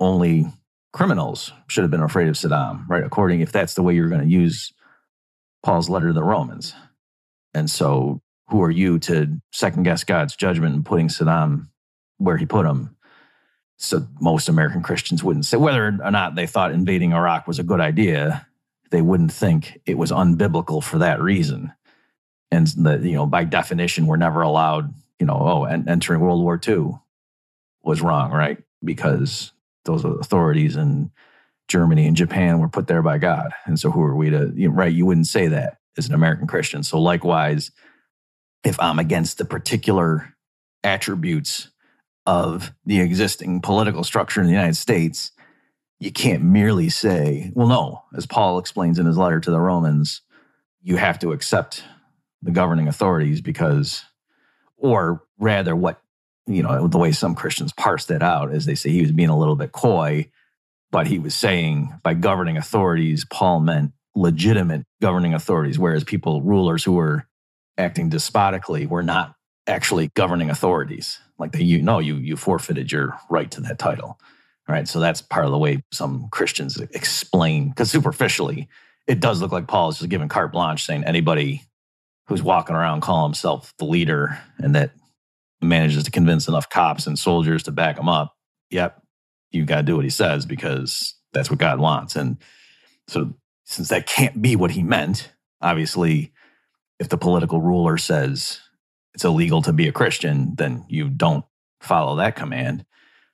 Only 0.00 0.46
criminals 0.92 1.52
should 1.68 1.84
have 1.84 1.90
been 1.90 2.02
afraid 2.02 2.28
of 2.28 2.34
Saddam, 2.34 2.88
right? 2.88 3.04
According, 3.04 3.42
if 3.42 3.52
that's 3.52 3.74
the 3.74 3.82
way 3.82 3.94
you're 3.94 4.08
going 4.08 4.22
to 4.22 4.26
use 4.26 4.72
Paul's 5.62 5.90
letter 5.90 6.08
to 6.08 6.12
the 6.12 6.24
Romans. 6.24 6.74
And 7.54 7.70
so, 7.70 8.22
who 8.48 8.62
are 8.62 8.70
you 8.70 8.98
to 9.00 9.40
second 9.52 9.82
guess 9.82 10.04
God's 10.04 10.36
judgment 10.36 10.74
and 10.74 10.84
putting 10.84 11.08
Saddam 11.08 11.68
where 12.18 12.36
he 12.36 12.46
put 12.46 12.66
him? 12.66 12.96
So, 13.76 14.06
most 14.20 14.48
American 14.48 14.82
Christians 14.82 15.22
wouldn't 15.22 15.44
say 15.44 15.58
whether 15.58 15.86
or 15.86 16.10
not 16.10 16.34
they 16.34 16.46
thought 16.46 16.72
invading 16.72 17.12
Iraq 17.12 17.46
was 17.46 17.58
a 17.58 17.64
good 17.64 17.80
idea, 17.80 18.46
they 18.90 19.02
wouldn't 19.02 19.32
think 19.32 19.80
it 19.86 19.98
was 19.98 20.12
unbiblical 20.12 20.82
for 20.82 20.98
that 20.98 21.20
reason. 21.20 21.72
And 22.50 22.66
that, 22.78 23.02
you 23.02 23.12
know, 23.12 23.26
by 23.26 23.44
definition, 23.44 24.06
we're 24.06 24.16
never 24.16 24.42
allowed 24.42 24.94
you 25.18 25.26
know, 25.26 25.38
oh, 25.40 25.64
and 25.64 25.88
entering 25.88 26.20
World 26.20 26.42
War 26.42 26.60
II 26.66 26.98
was 27.82 28.02
wrong, 28.02 28.32
right? 28.32 28.58
Because 28.84 29.52
those 29.84 30.04
authorities 30.04 30.76
in 30.76 31.10
Germany 31.68 32.06
and 32.06 32.16
Japan 32.16 32.58
were 32.58 32.68
put 32.68 32.86
there 32.86 33.02
by 33.02 33.18
God. 33.18 33.50
And 33.64 33.78
so 33.78 33.90
who 33.90 34.02
are 34.02 34.14
we 34.14 34.30
to, 34.30 34.52
you 34.54 34.68
know, 34.68 34.74
right? 34.74 34.92
You 34.92 35.06
wouldn't 35.06 35.26
say 35.26 35.48
that 35.48 35.78
as 35.96 36.08
an 36.08 36.14
American 36.14 36.46
Christian. 36.46 36.82
So 36.82 37.00
likewise, 37.00 37.70
if 38.64 38.78
I'm 38.80 38.98
against 38.98 39.38
the 39.38 39.44
particular 39.44 40.34
attributes 40.84 41.70
of 42.26 42.72
the 42.84 43.00
existing 43.00 43.60
political 43.60 44.04
structure 44.04 44.40
in 44.40 44.46
the 44.46 44.52
United 44.52 44.76
States, 44.76 45.32
you 45.98 46.12
can't 46.12 46.42
merely 46.42 46.88
say, 46.88 47.50
well, 47.54 47.68
no, 47.68 48.02
as 48.16 48.26
Paul 48.26 48.58
explains 48.58 48.98
in 48.98 49.06
his 49.06 49.16
letter 49.16 49.40
to 49.40 49.50
the 49.50 49.60
Romans, 49.60 50.22
you 50.82 50.96
have 50.96 51.18
to 51.20 51.32
accept 51.32 51.82
the 52.42 52.50
governing 52.50 52.88
authorities 52.88 53.40
because 53.40 54.04
or 54.76 55.22
rather 55.38 55.74
what 55.74 56.00
you 56.46 56.62
know 56.62 56.86
the 56.86 56.98
way 56.98 57.10
some 57.10 57.34
christians 57.34 57.72
parse 57.72 58.04
that 58.04 58.22
out 58.22 58.52
is 58.52 58.66
they 58.66 58.74
say 58.74 58.90
he 58.90 59.00
was 59.00 59.10
being 59.10 59.30
a 59.30 59.38
little 59.38 59.56
bit 59.56 59.72
coy 59.72 60.30
but 60.92 61.06
he 61.06 61.18
was 61.18 61.34
saying 61.34 61.92
by 62.04 62.12
governing 62.12 62.58
authorities 62.58 63.24
paul 63.32 63.58
meant 63.58 63.92
legitimate 64.14 64.84
governing 65.00 65.32
authorities 65.32 65.78
whereas 65.78 66.04
people 66.04 66.42
rulers 66.42 66.84
who 66.84 66.92
were 66.92 67.26
acting 67.78 68.08
despotically 68.08 68.86
were 68.86 69.02
not 69.02 69.34
actually 69.66 70.10
governing 70.14 70.50
authorities. 70.50 71.20
Like 71.38 71.52
they 71.52 71.62
you 71.62 71.82
know 71.82 71.98
you 71.98 72.16
you 72.16 72.36
forfeited 72.36 72.92
your 72.92 73.18
right 73.28 73.50
to 73.50 73.60
that 73.62 73.78
title 73.78 74.18
right 74.68 74.88
so 74.88 75.00
that's 75.00 75.22
part 75.22 75.44
of 75.44 75.50
the 75.50 75.58
way 75.58 75.82
some 75.92 76.28
christians 76.30 76.78
explain 76.92 77.68
because 77.70 77.90
superficially 77.90 78.68
it 79.06 79.20
does 79.20 79.40
look 79.40 79.52
like 79.52 79.66
paul 79.66 79.88
is 79.88 79.98
just 79.98 80.10
giving 80.10 80.28
carte 80.28 80.52
blanche 80.52 80.84
saying 80.84 81.04
anybody 81.04 81.62
who's 82.28 82.42
walking 82.42 82.74
around 82.74 83.00
calling 83.00 83.30
himself 83.30 83.72
the 83.78 83.84
leader 83.84 84.38
and 84.58 84.74
that 84.74 84.90
manages 85.60 86.04
to 86.04 86.10
convince 86.10 86.48
enough 86.48 86.68
cops 86.68 87.06
and 87.06 87.18
soldiers 87.18 87.62
to 87.64 87.72
back 87.72 87.98
him 87.98 88.08
up, 88.08 88.36
yep, 88.70 89.02
you 89.50 89.64
got 89.64 89.78
to 89.78 89.82
do 89.82 89.96
what 89.96 90.04
he 90.04 90.10
says 90.10 90.46
because 90.46 91.14
that's 91.32 91.50
what 91.50 91.58
God 91.58 91.78
wants. 91.78 92.16
And 92.16 92.38
so, 93.08 93.34
since 93.64 93.88
that 93.88 94.06
can't 94.06 94.40
be 94.40 94.54
what 94.54 94.70
he 94.70 94.82
meant, 94.82 95.32
obviously, 95.60 96.32
if 97.00 97.08
the 97.08 97.18
political 97.18 97.60
ruler 97.60 97.98
says 97.98 98.60
it's 99.14 99.24
illegal 99.24 99.60
to 99.62 99.72
be 99.72 99.88
a 99.88 99.92
Christian, 99.92 100.54
then 100.54 100.84
you 100.88 101.08
don't 101.08 101.44
follow 101.80 102.16
that 102.16 102.36
command. 102.36 102.84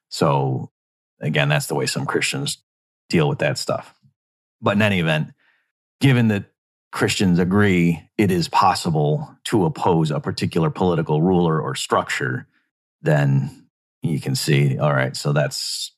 So, 0.09 0.71
again, 1.23 1.49
that's 1.49 1.67
the 1.67 1.75
way 1.75 1.87
some 1.87 2.05
Christians 2.05 2.59
deal 3.09 3.29
with 3.29 3.39
that 3.39 3.59
stuff. 3.59 3.95
But 4.61 4.77
in 4.77 4.83
any 4.83 5.01
event, 5.01 5.33
given 6.01 6.29
that 6.29 6.45
Christians 6.91 7.39
agree 7.39 8.03
it 8.19 8.31
is 8.31 8.49
possible 8.49 9.35
to 9.45 9.65
oppose 9.65 10.11
a 10.11 10.21
particular 10.21 10.69
political 10.69 11.23
ruler 11.23 11.61
or 11.61 11.75
structure, 11.75 12.47
then 13.01 13.67
you 14.03 14.21
can 14.21 14.35
see, 14.35 14.79
all 14.79 14.93
right, 14.93 15.17
so 15.17 15.33
that's 15.33 15.93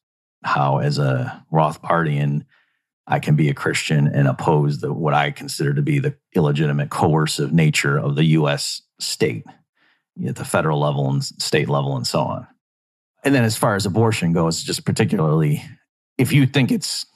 how, 0.44 0.78
as 0.78 0.98
a 0.98 1.44
Rothbardian, 1.52 2.44
I 3.06 3.18
can 3.18 3.34
be 3.34 3.48
a 3.48 3.54
Christian 3.54 4.06
and 4.06 4.28
oppose 4.28 4.80
the, 4.80 4.92
what 4.92 5.14
I 5.14 5.30
consider 5.30 5.74
to 5.74 5.82
be 5.82 5.98
the 5.98 6.14
illegitimate 6.34 6.90
coercive 6.90 7.52
nature 7.52 7.98
of 7.98 8.14
the 8.14 8.24
US 8.24 8.82
state 9.00 9.44
at 10.26 10.36
the 10.36 10.44
federal 10.44 10.80
level 10.80 11.10
and 11.10 11.24
state 11.24 11.68
level 11.68 11.96
and 11.96 12.06
so 12.06 12.20
on. 12.20 12.46
And 13.24 13.34
then 13.34 13.44
as 13.44 13.56
far 13.56 13.74
as 13.74 13.86
abortion 13.86 14.32
goes, 14.32 14.62
just 14.62 14.84
particularly 14.84 15.64
if 16.18 16.32
you 16.32 16.46
think 16.46 16.70
it's 16.70 17.06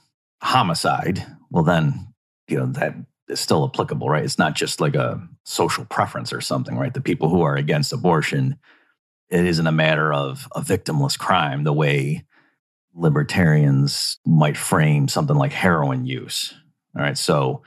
homicide, 0.43 1.25
well, 1.51 1.65
then, 1.65 2.13
you 2.49 2.59
know, 2.59 2.67
that 2.67 2.95
is 3.29 3.41
still 3.41 3.65
applicable, 3.65 4.09
right? 4.09 4.25
It's 4.25 4.39
not 4.39 4.55
just 4.55 4.81
like 4.81 4.95
a 4.95 5.21
social 5.45 5.85
preference 5.85 6.33
or 6.33 6.41
something, 6.41 6.77
right? 6.77 6.93
The 6.93 7.01
people 7.01 7.29
who 7.29 7.43
are 7.43 7.57
against 7.57 7.93
abortion, 7.93 8.59
it 9.29 9.45
isn't 9.45 9.67
a 9.67 9.73
matter 9.73 10.13
of 10.13 10.49
a 10.55 10.61
victimless 10.61 11.19
crime 11.19 11.65
the 11.65 11.73
way 11.73 12.25
libertarians 12.95 14.19
might 14.27 14.57
frame 14.57 15.09
something 15.09 15.37
like 15.37 15.53
heroin 15.53 16.07
use. 16.07 16.55
All 16.97 17.03
right. 17.03 17.19
So 17.19 17.63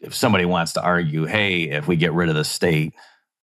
if 0.00 0.14
somebody 0.14 0.44
wants 0.44 0.72
to 0.72 0.82
argue, 0.82 1.26
hey, 1.26 1.64
if 1.64 1.86
we 1.86 1.96
get 1.96 2.12
rid 2.12 2.30
of 2.30 2.34
the 2.34 2.44
state, 2.44 2.94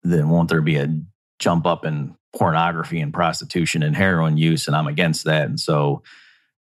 then 0.04 0.30
won't 0.30 0.50
there 0.50 0.62
be 0.62 0.76
a 0.76 0.94
jump 1.40 1.66
up 1.66 1.86
in 1.86 2.16
pornography 2.36 3.00
and 3.02 3.14
prostitution 3.14 3.84
and 3.84 3.96
heroin 3.96 4.38
use? 4.38 4.68
And 4.68 4.76
I'm 4.76 4.88
against 4.88 5.26
that. 5.26 5.48
And 5.48 5.60
so 5.60 6.04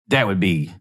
that 0.08 0.26
would 0.26 0.40
be 0.40 0.74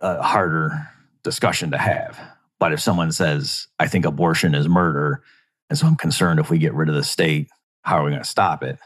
a 0.00 0.22
harder 0.22 0.88
discussion 1.22 1.70
to 1.72 1.78
have. 1.78 2.18
But 2.58 2.72
if 2.72 2.80
someone 2.80 3.12
says, 3.12 3.66
I 3.78 3.88
think 3.88 4.04
abortion 4.04 4.54
is 4.54 4.68
murder, 4.68 5.22
and 5.68 5.78
so 5.78 5.86
I'm 5.86 5.96
concerned 5.96 6.38
if 6.38 6.50
we 6.50 6.58
get 6.58 6.74
rid 6.74 6.88
of 6.88 6.94
the 6.94 7.02
state, 7.02 7.48
how 7.82 7.96
are 7.96 8.04
we 8.04 8.10
going 8.10 8.22
to 8.22 8.28
stop 8.28 8.62
it? 8.62 8.78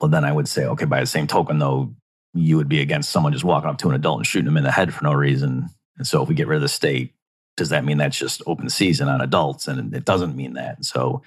Well, 0.00 0.10
then 0.10 0.24
I 0.24 0.32
would 0.32 0.48
say, 0.48 0.64
okay, 0.64 0.84
by 0.84 1.00
the 1.00 1.06
same 1.06 1.26
token, 1.26 1.58
though, 1.58 1.94
you 2.32 2.56
would 2.56 2.68
be 2.68 2.80
against 2.80 3.10
someone 3.10 3.32
just 3.32 3.44
walking 3.44 3.68
up 3.68 3.78
to 3.78 3.88
an 3.88 3.94
adult 3.94 4.18
and 4.18 4.26
shooting 4.26 4.46
them 4.46 4.56
in 4.56 4.64
the 4.64 4.70
head 4.70 4.94
for 4.94 5.04
no 5.04 5.12
reason. 5.12 5.68
And 5.98 6.06
so 6.06 6.22
if 6.22 6.28
we 6.28 6.34
get 6.34 6.46
rid 6.46 6.56
of 6.56 6.62
the 6.62 6.68
state, 6.68 7.14
does 7.56 7.70
that 7.70 7.84
mean 7.84 7.98
that's 7.98 8.18
just 8.18 8.42
open 8.46 8.70
season 8.70 9.08
on 9.08 9.20
adults? 9.20 9.66
And 9.66 9.94
it 9.94 10.04
doesn't 10.04 10.36
mean 10.36 10.54
that. 10.54 10.84
So 10.84 11.22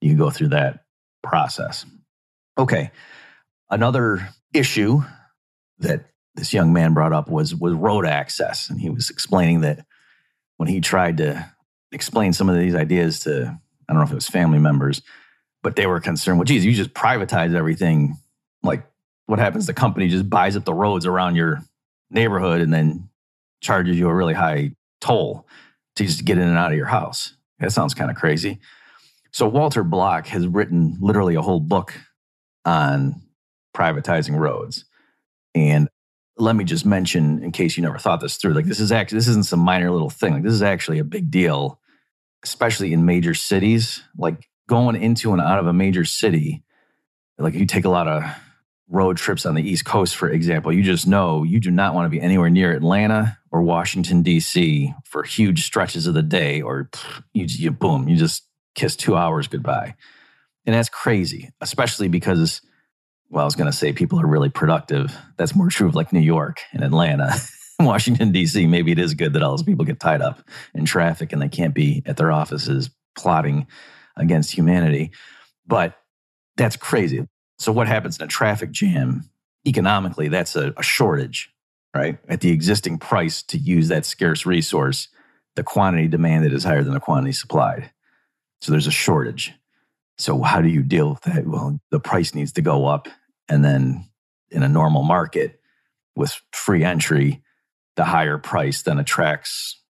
you 0.00 0.16
go 0.16 0.30
through 0.30 0.48
that 0.48 0.84
process. 1.22 1.86
Okay. 2.58 2.90
Another 3.70 4.28
issue 4.52 5.02
that 5.78 6.06
this 6.34 6.52
young 6.52 6.72
man 6.72 6.94
brought 6.94 7.12
up 7.12 7.28
was 7.28 7.54
was 7.54 7.74
road 7.74 8.06
access. 8.06 8.70
And 8.70 8.80
he 8.80 8.90
was 8.90 9.10
explaining 9.10 9.62
that 9.62 9.84
when 10.56 10.68
he 10.68 10.80
tried 10.80 11.18
to 11.18 11.50
explain 11.92 12.32
some 12.32 12.48
of 12.48 12.58
these 12.58 12.74
ideas 12.74 13.20
to, 13.20 13.58
I 13.88 13.92
don't 13.92 13.98
know 13.98 14.06
if 14.06 14.12
it 14.12 14.16
was 14.16 14.28
family 14.28 14.58
members, 14.58 15.02
but 15.62 15.76
they 15.76 15.86
were 15.86 16.00
concerned, 16.00 16.38
well, 16.38 16.44
geez, 16.44 16.64
you 16.64 16.72
just 16.72 16.94
privatize 16.94 17.54
everything. 17.54 18.16
Like, 18.62 18.84
what 19.26 19.38
happens? 19.38 19.66
The 19.66 19.74
company 19.74 20.08
just 20.08 20.28
buys 20.28 20.56
up 20.56 20.64
the 20.64 20.74
roads 20.74 21.06
around 21.06 21.36
your 21.36 21.62
neighborhood 22.10 22.60
and 22.60 22.72
then 22.72 23.08
charges 23.60 23.98
you 23.98 24.08
a 24.08 24.14
really 24.14 24.34
high 24.34 24.72
toll. 25.00 25.46
to 25.96 26.04
just 26.04 26.24
get 26.24 26.38
in 26.38 26.48
and 26.48 26.56
out 26.56 26.70
of 26.70 26.76
your 26.76 26.86
house. 26.86 27.34
That 27.58 27.72
sounds 27.72 27.94
kind 27.94 28.10
of 28.10 28.16
crazy. 28.16 28.58
So 29.32 29.48
Walter 29.48 29.84
Block 29.84 30.26
has 30.28 30.46
written 30.46 30.96
literally 31.00 31.34
a 31.34 31.42
whole 31.42 31.60
book 31.60 31.94
on 32.64 33.20
privatizing 33.74 34.38
roads. 34.38 34.84
And 35.54 35.88
let 36.36 36.56
me 36.56 36.64
just 36.64 36.86
mention, 36.86 37.42
in 37.42 37.52
case 37.52 37.76
you 37.76 37.82
never 37.82 37.98
thought 37.98 38.20
this 38.20 38.36
through, 38.36 38.54
like 38.54 38.64
this 38.64 38.80
is 38.80 38.92
actually 38.92 39.18
this 39.18 39.28
isn't 39.28 39.46
some 39.46 39.60
minor 39.60 39.90
little 39.90 40.10
thing. 40.10 40.34
Like 40.34 40.42
this 40.42 40.52
is 40.52 40.62
actually 40.62 40.98
a 40.98 41.04
big 41.04 41.30
deal, 41.30 41.80
especially 42.42 42.92
in 42.92 43.04
major 43.04 43.34
cities. 43.34 44.02
Like 44.16 44.48
going 44.68 44.96
into 44.96 45.32
and 45.32 45.40
out 45.40 45.58
of 45.58 45.66
a 45.66 45.72
major 45.72 46.04
city, 46.04 46.62
like 47.38 47.54
if 47.54 47.60
you 47.60 47.66
take 47.66 47.84
a 47.84 47.90
lot 47.90 48.08
of 48.08 48.24
road 48.88 49.16
trips 49.16 49.46
on 49.46 49.54
the 49.54 49.62
East 49.62 49.84
Coast, 49.84 50.16
for 50.16 50.28
example, 50.30 50.72
you 50.72 50.82
just 50.82 51.06
know 51.06 51.42
you 51.42 51.60
do 51.60 51.70
not 51.70 51.94
want 51.94 52.06
to 52.06 52.10
be 52.10 52.20
anywhere 52.20 52.50
near 52.50 52.72
Atlanta 52.72 53.38
or 53.50 53.62
Washington, 53.62 54.22
D.C. 54.22 54.94
for 55.04 55.22
huge 55.22 55.64
stretches 55.64 56.06
of 56.06 56.14
the 56.14 56.22
day, 56.22 56.62
or 56.62 56.90
you, 57.32 57.44
you 57.46 57.70
boom, 57.70 58.08
you 58.08 58.16
just 58.16 58.46
kiss 58.74 58.96
two 58.96 59.16
hours 59.16 59.48
goodbye. 59.48 59.94
And 60.66 60.74
that's 60.74 60.88
crazy, 60.88 61.50
especially 61.60 62.08
because, 62.08 62.60
well, 63.30 63.42
I 63.42 63.44
was 63.44 63.56
going 63.56 63.70
to 63.70 63.76
say 63.76 63.92
people 63.92 64.20
are 64.20 64.26
really 64.26 64.50
productive. 64.50 65.16
That's 65.36 65.56
more 65.56 65.68
true 65.68 65.88
of 65.88 65.94
like 65.94 66.12
New 66.12 66.20
York 66.20 66.60
and 66.72 66.84
Atlanta. 66.84 67.34
Washington, 67.80 68.32
D.C., 68.32 68.66
maybe 68.66 68.92
it 68.92 68.98
is 68.98 69.14
good 69.14 69.32
that 69.32 69.42
all 69.42 69.50
those 69.50 69.62
people 69.62 69.84
get 69.84 69.98
tied 69.98 70.22
up 70.22 70.40
in 70.74 70.84
traffic 70.84 71.32
and 71.32 71.42
they 71.42 71.48
can't 71.48 71.74
be 71.74 72.02
at 72.06 72.16
their 72.16 72.30
offices 72.30 72.90
plotting 73.16 73.66
against 74.16 74.52
humanity. 74.52 75.10
But 75.66 75.96
that's 76.56 76.76
crazy. 76.76 77.26
So, 77.58 77.72
what 77.72 77.88
happens 77.88 78.18
in 78.18 78.24
a 78.24 78.28
traffic 78.28 78.70
jam? 78.70 79.28
Economically, 79.66 80.28
that's 80.28 80.56
a, 80.56 80.74
a 80.76 80.82
shortage, 80.82 81.50
right? 81.94 82.18
At 82.28 82.40
the 82.40 82.50
existing 82.50 82.98
price 82.98 83.42
to 83.44 83.58
use 83.58 83.88
that 83.88 84.04
scarce 84.04 84.44
resource, 84.44 85.08
the 85.54 85.62
quantity 85.62 86.08
demanded 86.08 86.52
is 86.52 86.64
higher 86.64 86.82
than 86.82 86.94
the 86.94 87.00
quantity 87.00 87.32
supplied. 87.32 87.90
So, 88.60 88.72
there's 88.72 88.86
a 88.86 88.92
shortage. 88.92 89.54
So, 90.18 90.42
how 90.42 90.60
do 90.60 90.68
you 90.68 90.82
deal 90.82 91.10
with 91.10 91.20
that? 91.22 91.46
Well, 91.46 91.80
the 91.90 92.00
price 92.00 92.34
needs 92.34 92.52
to 92.52 92.62
go 92.62 92.86
up. 92.86 93.08
And 93.48 93.64
then 93.64 94.08
in 94.50 94.62
a 94.62 94.68
normal 94.68 95.02
market 95.02 95.60
with 96.14 96.38
free 96.52 96.84
entry, 96.84 97.42
the 97.96 98.04
higher 98.04 98.38
price 98.38 98.82
then 98.82 98.98
attracts, 98.98 99.80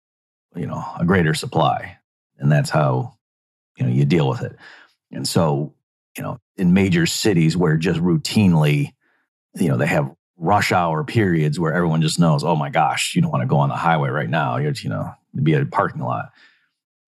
you 0.56 0.66
know, 0.66 0.85
a 0.98 1.04
greater 1.04 1.35
supply. 1.35 1.98
And 2.38 2.50
that's 2.50 2.70
how, 2.70 3.16
you 3.76 3.87
know, 3.87 3.92
you 3.92 4.04
deal 4.04 4.28
with 4.28 4.42
it. 4.42 4.56
And 5.11 5.26
so 5.28 5.74
you 6.16 6.22
know, 6.22 6.38
in 6.56 6.72
major 6.72 7.06
cities 7.06 7.56
where 7.56 7.76
just 7.76 8.00
routinely, 8.00 8.92
you 9.54 9.68
know, 9.68 9.76
they 9.76 9.87
have 9.87 10.14
rush 10.37 10.72
hour 10.72 11.04
periods 11.04 11.58
where 11.58 11.72
everyone 11.72 12.02
just 12.02 12.18
knows, 12.18 12.44
oh 12.44 12.56
my 12.56 12.70
gosh, 12.70 13.14
you 13.14 13.22
don't 13.22 13.30
want 13.30 13.42
to 13.42 13.46
go 13.46 13.58
on 13.58 13.68
the 13.68 13.76
highway 13.76 14.11
right 14.11 14.28
now. 14.28 14.56
You're, 14.56 14.72
you 14.72 14.90
know, 14.90 15.11
be 15.42 15.54
at 15.54 15.62
a 15.62 15.66
parking 15.66 16.02
lot. 16.02 16.30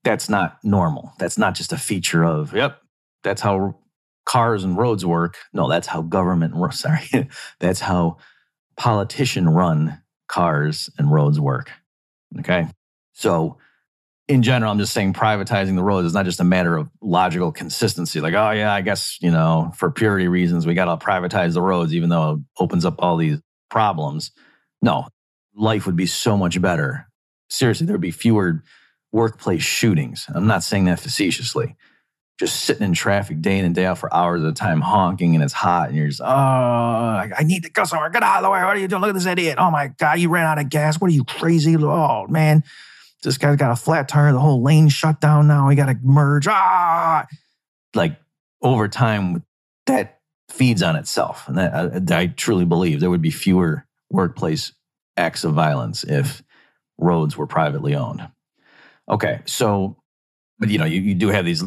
That's 0.05 0.29
not 0.29 0.59
normal. 0.63 1.13
That's 1.19 1.39
not 1.39 1.55
just 1.55 1.73
a 1.73 1.79
feature 1.79 2.25
of, 2.25 2.55
yep, 2.55 2.81
that's 3.25 3.41
how 3.41 3.77
cars 4.25 4.63
and 4.63 4.77
roads 4.77 5.05
work. 5.05 5.37
No, 5.53 5.69
that's 5.69 5.89
how 5.89 6.03
government, 6.03 6.55
sorry, 6.75 7.29
that's 7.59 7.81
how 7.81 8.19
politician 8.77 9.49
run 9.49 10.01
cars 10.29 10.91
and 10.99 11.13
roads 11.13 11.41
work. 11.41 11.71
Okay. 12.39 12.69
So 13.13 13.59
in 14.27 14.43
general, 14.43 14.73
I'm 14.73 14.79
just 14.79 14.93
saying 14.93 15.13
privatizing 15.13 15.77
the 15.77 15.83
roads 15.83 16.07
is 16.07 16.15
not 16.15 16.25
just 16.25 16.41
a 16.41 16.45
matter 16.45 16.77
of 16.77 16.89
logical 17.03 17.53
consistency. 17.53 18.21
Like, 18.21 18.35
oh, 18.35 18.51
yeah, 18.53 18.73
I 18.73 18.81
guess, 18.81 19.19
you 19.21 19.31
know, 19.31 19.71
for 19.77 19.91
purity 19.91 20.29
reasons, 20.29 20.67
we 20.67 20.75
got 20.75 20.87
to 20.87 21.05
privatize 21.05 21.55
the 21.55 21.63
roads, 21.63 21.95
even 21.95 22.09
though 22.09 22.33
it 22.33 22.41
opens 22.59 22.85
up 22.85 22.95
all 22.99 23.17
these 23.17 23.39
problems. 23.71 24.31
No, 24.81 25.09
life 25.55 25.85
would 25.85 25.97
be 25.97 26.07
so 26.07 26.37
much 26.39 26.61
better. 26.61 27.07
Seriously, 27.51 27.87
there 27.87 27.95
would 27.95 28.01
be 28.01 28.11
fewer 28.11 28.63
workplace 29.13 29.63
shootings. 29.63 30.27
I'm 30.35 30.47
not 30.47 30.65
saying 30.65 30.87
that 30.87 31.01
facetiously. 31.01 31.77
Just 32.39 32.65
sitting 32.65 32.83
in 32.83 32.95
traffic 32.95 33.41
day 33.41 33.59
in 33.59 33.65
and 33.65 33.75
day 33.75 33.87
out 33.87 33.99
for 33.99 34.13
hours 34.13 34.43
at 34.43 34.49
a 34.49 34.53
time, 34.53 34.81
honking, 34.81 35.37
and 35.37 35.45
it's 35.45 35.53
hot, 35.53 35.89
and 35.89 35.97
you're 35.97 36.09
just, 36.09 36.21
oh, 36.21 36.25
I 36.27 37.45
need 37.45 37.63
to 37.63 37.71
go 37.71 37.85
somewhere. 37.85 38.11
Get 38.11 38.25
out 38.25 38.39
of 38.39 38.43
the 38.43 38.51
way. 38.51 38.59
What 38.65 38.77
are 38.77 38.81
you 38.81 38.89
doing? 38.89 39.03
Look 39.03 39.11
at 39.11 39.15
this 39.15 39.27
idiot. 39.27 39.57
Oh 39.59 39.71
my 39.71 39.89
God, 39.99 40.19
you 40.19 40.29
ran 40.31 40.45
out 40.45 40.59
of 40.59 40.69
gas. 40.69 41.01
What 41.01 41.11
are 41.11 41.15
you 41.15 41.25
crazy? 41.25 41.77
Oh, 41.77 42.27
man 42.29 42.65
this 43.25 43.39
guy's 43.39 43.57
got 43.57 43.73
a 43.73 43.77
flat 43.77 44.09
tire. 44.09 44.33
The 44.33 44.39
whole 44.39 44.63
lane 44.63 44.89
shut 44.89 45.21
down 45.21 45.49
now. 45.49 45.69
We 45.69 45.75
got 45.75 45.87
to 45.87 45.99
merge. 46.03 46.47
Ah, 46.47 47.27
like 47.95 48.17
over 48.63 48.87
time, 48.87 49.43
that 49.87 50.21
feeds 50.51 50.83
on 50.83 50.95
itself, 50.95 51.49
and 51.49 51.59
that 51.59 52.13
I, 52.13 52.21
I 52.21 52.27
truly 52.29 52.65
believe 52.65 53.01
there 53.01 53.11
would 53.11 53.23
be 53.23 53.31
fewer 53.31 53.87
workplace 54.11 54.73
acts 55.17 55.45
of 55.45 55.55
violence 55.55 56.05
if 56.05 56.43
roads 56.99 57.37
were 57.37 57.47
privately 57.47 57.95
owned. 57.95 58.29
Okay, 59.09 59.41
so, 59.47 59.97
but 60.59 60.69
you 60.69 60.79
know, 60.79 60.85
you, 60.85 61.01
you 61.01 61.15
do 61.15 61.29
have 61.29 61.45
these 61.45 61.65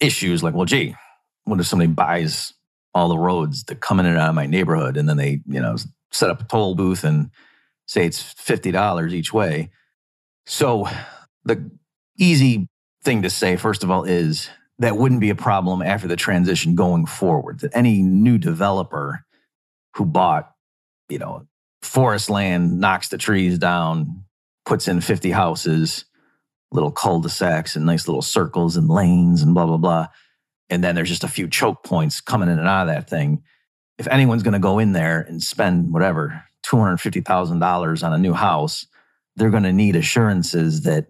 issues 0.00 0.42
like, 0.42 0.54
well, 0.54 0.64
gee, 0.64 0.94
what 1.44 1.60
if 1.60 1.66
somebody 1.66 1.90
buys 1.90 2.52
all 2.94 3.08
the 3.08 3.18
roads 3.18 3.64
that 3.64 3.80
come 3.80 4.00
in 4.00 4.06
and 4.06 4.18
out 4.18 4.28
of 4.28 4.34
my 4.34 4.46
neighborhood, 4.46 4.96
and 4.96 5.08
then 5.08 5.16
they, 5.16 5.40
you 5.46 5.60
know, 5.60 5.76
set 6.10 6.30
up 6.30 6.40
a 6.40 6.44
toll 6.44 6.74
booth 6.74 7.04
and 7.04 7.30
say 7.86 8.06
it's 8.06 8.20
fifty 8.20 8.70
dollars 8.70 9.14
each 9.14 9.32
way? 9.32 9.70
So, 10.46 10.88
the 11.44 11.70
easy 12.18 12.68
thing 13.04 13.22
to 13.22 13.30
say, 13.30 13.56
first 13.56 13.84
of 13.84 13.90
all, 13.90 14.04
is 14.04 14.48
that 14.78 14.96
wouldn't 14.96 15.20
be 15.20 15.30
a 15.30 15.34
problem 15.34 15.82
after 15.82 16.08
the 16.08 16.16
transition 16.16 16.74
going 16.74 17.06
forward. 17.06 17.60
That 17.60 17.76
any 17.76 18.02
new 18.02 18.38
developer 18.38 19.24
who 19.94 20.04
bought, 20.06 20.52
you 21.08 21.18
know, 21.18 21.46
forest 21.82 22.30
land, 22.30 22.80
knocks 22.80 23.08
the 23.08 23.18
trees 23.18 23.58
down, 23.58 24.24
puts 24.64 24.88
in 24.88 25.00
50 25.00 25.30
houses, 25.30 26.04
little 26.70 26.90
cul-de-sacs 26.90 27.76
and 27.76 27.86
nice 27.86 28.08
little 28.08 28.22
circles 28.22 28.76
and 28.76 28.88
lanes 28.88 29.42
and 29.42 29.54
blah, 29.54 29.66
blah, 29.66 29.76
blah. 29.76 30.06
And 30.70 30.84
then 30.84 30.94
there's 30.94 31.08
just 31.08 31.24
a 31.24 31.28
few 31.28 31.48
choke 31.48 31.82
points 31.82 32.20
coming 32.20 32.48
in 32.48 32.58
and 32.58 32.68
out 32.68 32.88
of 32.88 32.94
that 32.94 33.08
thing. 33.08 33.42
If 33.98 34.06
anyone's 34.08 34.42
going 34.42 34.52
to 34.52 34.58
go 34.58 34.78
in 34.78 34.92
there 34.92 35.20
and 35.20 35.42
spend 35.42 35.92
whatever, 35.92 36.44
$250,000 36.66 38.04
on 38.04 38.12
a 38.12 38.18
new 38.18 38.34
house, 38.34 38.86
they're 39.36 39.50
going 39.50 39.62
to 39.62 39.72
need 39.72 39.96
assurances 39.96 40.82
that 40.82 41.06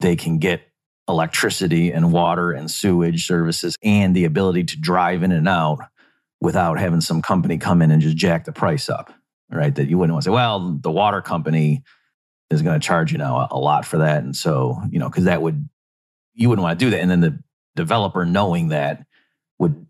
they 0.00 0.16
can 0.16 0.38
get 0.38 0.62
electricity 1.08 1.92
and 1.92 2.12
water 2.12 2.52
and 2.52 2.70
sewage 2.70 3.26
services 3.26 3.76
and 3.82 4.14
the 4.16 4.24
ability 4.24 4.64
to 4.64 4.80
drive 4.80 5.22
in 5.22 5.32
and 5.32 5.48
out 5.48 5.80
without 6.40 6.78
having 6.78 7.00
some 7.00 7.22
company 7.22 7.58
come 7.58 7.82
in 7.82 7.90
and 7.90 8.02
just 8.02 8.16
jack 8.16 8.44
the 8.44 8.52
price 8.52 8.88
up, 8.88 9.12
right? 9.50 9.74
That 9.74 9.88
you 9.88 9.98
wouldn't 9.98 10.14
want 10.14 10.24
to 10.24 10.30
say, 10.30 10.34
well, 10.34 10.78
the 10.80 10.90
water 10.90 11.20
company 11.20 11.82
is 12.52 12.62
going 12.62 12.78
to 12.78 12.86
charge 12.86 13.12
you 13.12 13.18
now 13.18 13.48
a 13.50 13.58
lot 13.58 13.84
for 13.84 13.98
that. 13.98 14.22
And 14.22 14.36
so, 14.36 14.80
you 14.90 14.98
know, 14.98 15.08
because 15.08 15.24
that 15.24 15.42
would, 15.42 15.68
you 16.34 16.48
wouldn't 16.48 16.62
want 16.62 16.78
to 16.78 16.84
do 16.84 16.90
that. 16.90 17.00
And 17.00 17.10
then 17.10 17.20
the 17.20 17.38
developer 17.76 18.24
knowing 18.24 18.68
that 18.68 19.06
would 19.58 19.86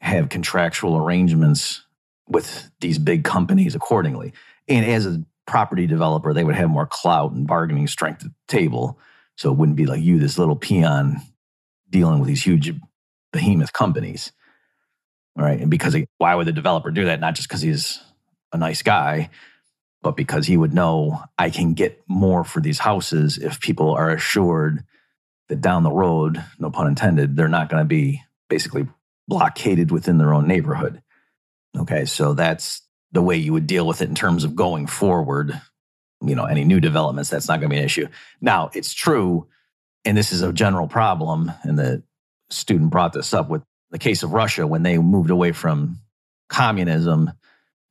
have 0.00 0.28
contractual 0.28 0.96
arrangements 0.96 1.84
with 2.28 2.70
these 2.80 2.98
big 2.98 3.24
companies 3.24 3.74
accordingly. 3.74 4.32
And 4.68 4.84
as 4.86 5.06
a 5.06 5.24
property 5.46 5.86
developer, 5.86 6.32
they 6.32 6.44
would 6.44 6.54
have 6.54 6.70
more 6.70 6.86
clout 6.86 7.32
and 7.32 7.46
bargaining 7.46 7.86
strength 7.86 8.24
at 8.24 8.30
the 8.30 8.34
table. 8.48 8.98
So 9.36 9.50
it 9.50 9.58
wouldn't 9.58 9.76
be 9.76 9.86
like 9.86 10.02
you, 10.02 10.18
this 10.18 10.38
little 10.38 10.56
peon, 10.56 11.20
dealing 11.90 12.18
with 12.18 12.28
these 12.28 12.42
huge 12.42 12.72
behemoth 13.32 13.72
companies. 13.72 14.32
Right. 15.36 15.60
And 15.60 15.70
because 15.70 15.96
why 16.18 16.34
would 16.34 16.46
the 16.46 16.52
developer 16.52 16.90
do 16.90 17.06
that? 17.06 17.20
Not 17.20 17.34
just 17.34 17.48
because 17.48 17.62
he's 17.62 18.02
a 18.52 18.58
nice 18.58 18.82
guy, 18.82 19.30
but 20.02 20.16
because 20.16 20.46
he 20.46 20.56
would 20.56 20.74
know 20.74 21.22
I 21.38 21.50
can 21.50 21.74
get 21.74 22.02
more 22.08 22.44
for 22.44 22.60
these 22.60 22.78
houses 22.78 23.38
if 23.38 23.60
people 23.60 23.94
are 23.94 24.10
assured 24.10 24.84
that 25.48 25.60
down 25.60 25.82
the 25.82 25.92
road, 25.92 26.42
no 26.58 26.70
pun 26.70 26.88
intended, 26.88 27.36
they're 27.36 27.48
not 27.48 27.68
going 27.68 27.82
to 27.82 27.88
be 27.88 28.22
basically 28.48 28.86
blockaded 29.28 29.90
within 29.90 30.18
their 30.18 30.34
own 30.34 30.46
neighborhood. 30.46 31.02
Okay. 31.76 32.04
So 32.04 32.34
that's 32.34 32.82
the 33.12 33.22
way 33.22 33.36
you 33.36 33.52
would 33.52 33.66
deal 33.66 33.86
with 33.86 34.02
it 34.02 34.08
in 34.08 34.14
terms 34.14 34.44
of 34.44 34.56
going 34.56 34.86
forward, 34.86 35.60
you 36.24 36.34
know, 36.34 36.44
any 36.44 36.64
new 36.64 36.80
developments, 36.80 37.30
that's 37.30 37.48
not 37.48 37.60
going 37.60 37.70
to 37.70 37.74
be 37.74 37.78
an 37.78 37.84
issue. 37.84 38.08
Now, 38.40 38.70
it's 38.74 38.92
true, 38.92 39.46
and 40.04 40.16
this 40.16 40.32
is 40.32 40.42
a 40.42 40.52
general 40.52 40.88
problem, 40.88 41.52
and 41.62 41.78
the 41.78 42.02
student 42.50 42.90
brought 42.90 43.12
this 43.12 43.34
up 43.34 43.48
with 43.48 43.62
the 43.90 43.98
case 43.98 44.22
of 44.22 44.32
Russia 44.32 44.66
when 44.66 44.82
they 44.82 44.98
moved 44.98 45.30
away 45.30 45.52
from 45.52 46.00
communism 46.48 47.32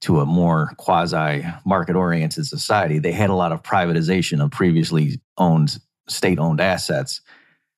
to 0.01 0.19
a 0.19 0.25
more 0.25 0.71
quasi 0.77 1.45
market 1.65 1.95
oriented 1.95 2.45
society, 2.45 2.99
they 2.99 3.11
had 3.11 3.29
a 3.29 3.35
lot 3.35 3.51
of 3.51 3.63
privatization 3.63 4.43
of 4.43 4.51
previously 4.51 5.21
owned 5.37 5.79
state 6.07 6.39
owned 6.39 6.59
assets, 6.59 7.21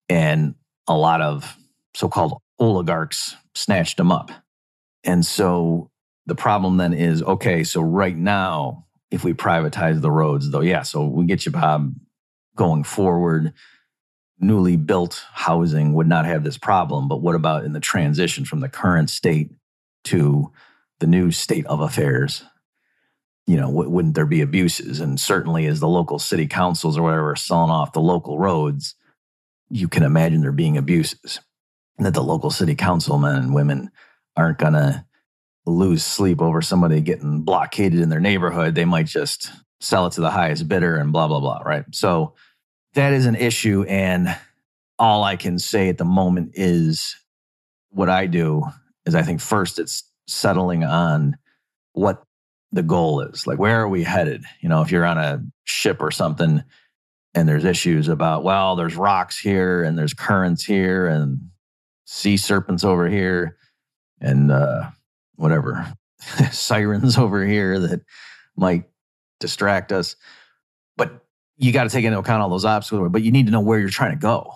and 0.10 0.56
a 0.88 0.98
lot 0.98 1.22
of 1.22 1.58
so 1.96 2.10
called 2.10 2.40
oligarchs 2.60 3.36
snatched 3.56 3.98
them 3.98 4.12
up. 4.12 4.32
And 5.04 5.26
so 5.26 5.92
the 6.26 6.36
problem 6.36 6.78
then 6.78 6.94
is 6.94 7.22
okay, 7.24 7.64
so 7.64 7.82
right 7.82 8.16
now, 8.16 8.86
if 9.12 9.24
we 9.24 9.34
privatize 9.34 10.02
the 10.02 10.12
roads, 10.12 10.50
though, 10.50 10.62
yeah, 10.62 10.82
so 10.82 11.06
we 11.06 11.26
get 11.26 11.46
you, 11.46 11.52
Bob, 11.52 11.94
going 12.56 12.84
forward, 12.84 13.54
newly 14.40 14.78
built 14.78 15.24
housing 15.34 15.94
would 15.94 16.08
not 16.08 16.26
have 16.26 16.44
this 16.44 16.58
problem. 16.58 17.08
But 17.08 17.22
what 17.22 17.36
about 17.36 17.66
in 17.66 17.74
the 17.74 17.80
transition 17.80 18.46
from 18.46 18.62
the 18.62 18.70
current 18.70 19.10
state 19.10 19.52
to 20.06 20.52
the 21.04 21.08
new 21.08 21.32
state 21.32 21.66
of 21.66 21.82
affairs? 21.82 22.46
You 23.46 23.58
know, 23.58 23.70
wouldn't 23.70 24.16
there 24.16 24.26
be 24.26 24.40
abuses? 24.40 25.02
And 25.02 25.20
certainly, 25.20 25.66
as 25.66 25.82
the 25.82 25.88
local 25.90 26.18
city 26.18 26.48
councils 26.48 26.98
or 26.98 27.02
whatever 27.04 27.32
are 27.32 27.36
selling 27.36 27.72
off 27.72 27.92
the 27.92 28.00
local 28.00 28.40
roads, 28.40 28.96
you 29.70 29.90
can 29.90 30.04
imagine 30.04 30.40
there 30.40 30.54
being 30.54 30.78
abuses 30.78 31.42
and 31.98 32.06
that 32.06 32.14
the 32.14 32.24
local 32.24 32.52
city 32.52 32.74
councilmen 32.74 33.36
and 33.36 33.54
women 33.54 33.92
aren't 34.38 34.60
going 34.60 34.74
to 34.74 35.06
lose 35.66 36.06
sleep 36.06 36.42
over 36.42 36.62
somebody 36.62 37.02
getting 37.02 37.42
blockaded 37.42 38.00
in 38.00 38.08
their 38.08 38.22
neighborhood. 38.22 38.76
They 38.76 38.86
might 38.86 39.08
just 39.08 39.52
sell 39.82 40.06
it 40.06 40.14
to 40.14 40.22
the 40.22 40.32
highest 40.32 40.70
bidder 40.70 40.96
and 40.96 41.12
blah, 41.12 41.28
blah, 41.28 41.42
blah. 41.42 41.60
Right. 41.66 41.84
So 41.92 42.36
that 42.94 43.12
is 43.12 43.26
an 43.26 43.36
issue. 43.36 43.84
And 43.90 44.34
all 44.98 45.26
I 45.26 45.36
can 45.36 45.60
say 45.60 45.90
at 45.90 45.98
the 45.98 46.06
moment 46.06 46.52
is 46.54 47.18
what 47.90 48.10
I 48.10 48.26
do 48.26 48.64
is 49.06 49.16
I 49.16 49.24
think 49.24 49.42
first 49.42 49.80
it's 49.80 50.04
settling 50.28 50.84
on 50.84 51.38
what 51.94 52.24
the 52.72 52.84
goal 52.84 53.22
is. 53.22 53.46
Like, 53.46 53.60
where 53.60 53.82
are 53.82 53.88
we 53.88 54.04
headed? 54.04 54.44
You 54.62 54.70
know, 54.70 54.82
if 54.82 54.92
you're 54.92 55.06
on 55.06 55.18
a 55.18 55.44
ship 55.64 56.02
or 56.02 56.12
something 56.12 56.64
and 57.36 57.48
there's 57.48 57.66
issues 57.66 58.08
about, 58.08 58.44
well, 58.44 58.76
there's 58.76 58.96
rocks 58.96 59.40
here 59.40 59.84
and 59.84 59.98
there's 59.98 60.14
currents 60.14 60.64
here 60.64 61.08
and 61.08 61.40
sea 62.06 62.38
serpents 62.38 62.84
over 62.84 63.08
here 63.08 63.58
and 64.20 64.52
uh, 64.52 64.90
whatever, 65.36 65.94
sirens 66.52 67.18
over 67.18 67.46
here 67.46 67.80
that 67.80 68.02
might 68.56 68.86
distract 69.40 69.92
us. 69.92 70.16
But 70.98 71.24
you 71.58 71.72
got 71.72 71.84
to 71.84 71.90
take 71.90 72.06
into 72.06 72.20
account 72.20 72.42
all 72.42 72.50
those 72.50 72.66
obstacles, 72.66 73.10
but 73.12 73.22
you 73.24 73.32
need 73.32 73.46
to 73.46 73.52
know 73.52 73.62
where 73.62 73.80
you're 73.80 73.90
trying 73.90 74.12
to 74.12 74.18
go, 74.18 74.52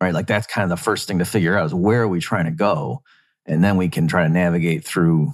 right? 0.00 0.12
Like 0.12 0.26
that's 0.26 0.46
kind 0.46 0.64
of 0.64 0.70
the 0.70 0.82
first 0.82 1.08
thing 1.08 1.18
to 1.18 1.24
figure 1.24 1.56
out 1.56 1.66
is 1.66 1.74
where 1.74 2.02
are 2.02 2.08
we 2.08 2.20
trying 2.20 2.44
to 2.44 2.50
go? 2.50 3.02
And 3.48 3.64
then 3.64 3.76
we 3.76 3.88
can 3.88 4.06
try 4.06 4.22
to 4.22 4.28
navigate 4.28 4.84
through 4.84 5.32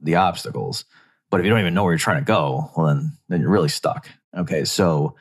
the 0.00 0.16
obstacles. 0.16 0.84
But 1.30 1.40
if 1.40 1.44
you 1.44 1.50
don't 1.50 1.60
even 1.60 1.74
know 1.74 1.82
where 1.82 1.92
you're 1.92 1.98
trying 1.98 2.22
to 2.22 2.24
go, 2.24 2.70
well, 2.76 2.86
then, 2.86 3.12
then 3.28 3.40
you're 3.40 3.50
really 3.50 3.68
stuck. 3.68 4.08
Okay. 4.36 4.64
So 4.64 5.16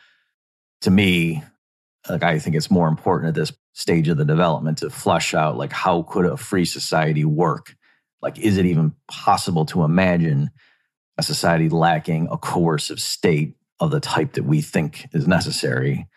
to 0.81 0.91
me, 0.91 1.41
like 2.09 2.23
I 2.23 2.37
think 2.37 2.55
it's 2.55 2.69
more 2.69 2.87
important 2.87 3.29
at 3.29 3.35
this 3.35 3.53
stage 3.73 4.09
of 4.09 4.17
the 4.17 4.25
development 4.25 4.79
to 4.79 4.89
flush 4.89 5.33
out 5.33 5.57
like 5.57 5.71
how 5.71 6.03
could 6.03 6.25
a 6.25 6.37
free 6.37 6.65
society 6.65 7.25
work? 7.25 7.75
Like, 8.21 8.39
is 8.39 8.57
it 8.57 8.65
even 8.65 8.93
possible 9.07 9.65
to 9.67 9.83
imagine 9.83 10.49
a 11.17 11.23
society 11.23 11.69
lacking 11.69 12.27
a 12.31 12.37
coercive 12.37 12.99
state 12.99 13.55
of 13.79 13.91
the 13.91 13.99
type 13.99 14.33
that 14.33 14.43
we 14.43 14.61
think 14.61 15.07
is 15.13 15.27
necessary, 15.27 16.07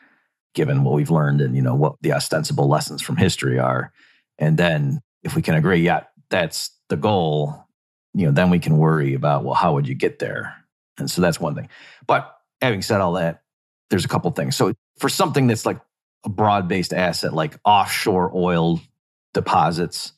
given 0.54 0.82
what 0.82 0.94
we've 0.94 1.10
learned 1.10 1.40
and 1.40 1.54
you 1.54 1.62
know 1.62 1.74
what 1.74 1.96
the 2.00 2.12
ostensible 2.12 2.68
lessons 2.68 3.02
from 3.02 3.16
history 3.16 3.58
are? 3.58 3.92
And 4.38 4.56
then 4.56 5.00
if 5.22 5.34
we 5.34 5.42
can 5.42 5.54
agree, 5.54 5.80
yeah, 5.80 6.04
that's 6.30 6.70
the 6.88 6.96
goal, 6.96 7.66
you 8.14 8.26
know, 8.26 8.32
then 8.32 8.50
we 8.50 8.58
can 8.58 8.78
worry 8.78 9.14
about, 9.14 9.44
well, 9.44 9.54
how 9.54 9.74
would 9.74 9.86
you 9.86 9.94
get 9.94 10.18
there? 10.18 10.54
And 10.98 11.10
so 11.10 11.20
that's 11.20 11.40
one 11.40 11.54
thing. 11.54 11.68
But 12.06 12.34
having 12.60 12.82
said 12.82 13.00
all 13.00 13.14
that, 13.14 13.42
there's 13.90 14.04
a 14.04 14.08
couple 14.08 14.30
things. 14.30 14.56
So 14.56 14.72
for 14.98 15.08
something 15.08 15.46
that's 15.46 15.66
like 15.66 15.80
a 16.24 16.28
broad 16.28 16.68
based 16.68 16.92
asset, 16.92 17.32
like 17.32 17.58
offshore 17.64 18.30
oil 18.34 18.80
deposits 19.32 20.12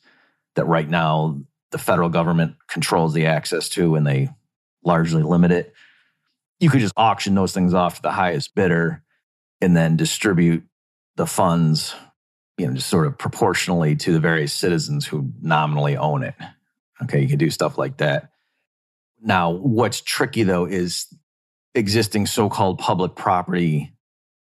that 0.55 0.65
right 0.65 0.89
now 0.89 1.39
the 1.71 1.77
federal 1.77 2.09
government 2.09 2.55
controls 2.67 3.13
the 3.13 3.25
access 3.25 3.69
to 3.69 3.95
and 3.95 4.05
they 4.05 4.29
largely 4.83 5.23
limit 5.23 5.51
it, 5.51 5.73
you 6.59 6.69
could 6.69 6.81
just 6.81 6.93
auction 6.97 7.35
those 7.35 7.53
things 7.53 7.73
off 7.73 7.95
to 7.95 8.01
the 8.03 8.11
highest 8.11 8.53
bidder 8.55 9.03
and 9.61 9.75
then 9.75 9.95
distribute 9.95 10.63
the 11.15 11.25
funds, 11.25 11.95
you 12.57 12.67
know, 12.67 12.73
just 12.73 12.89
sort 12.89 13.07
of 13.07 13.17
proportionally 13.17 13.95
to 13.95 14.13
the 14.13 14.19
various 14.19 14.53
citizens 14.53 15.05
who 15.05 15.31
nominally 15.41 15.97
own 15.97 16.23
it. 16.23 16.35
Okay, 17.03 17.21
you 17.21 17.27
can 17.27 17.39
do 17.39 17.49
stuff 17.49 17.77
like 17.77 17.97
that. 17.97 18.29
Now, 19.21 19.51
what's 19.51 20.01
tricky 20.01 20.43
though 20.43 20.65
is 20.65 21.07
existing 21.75 22.27
so 22.27 22.49
called 22.49 22.77
public 22.77 23.15
property 23.15 23.93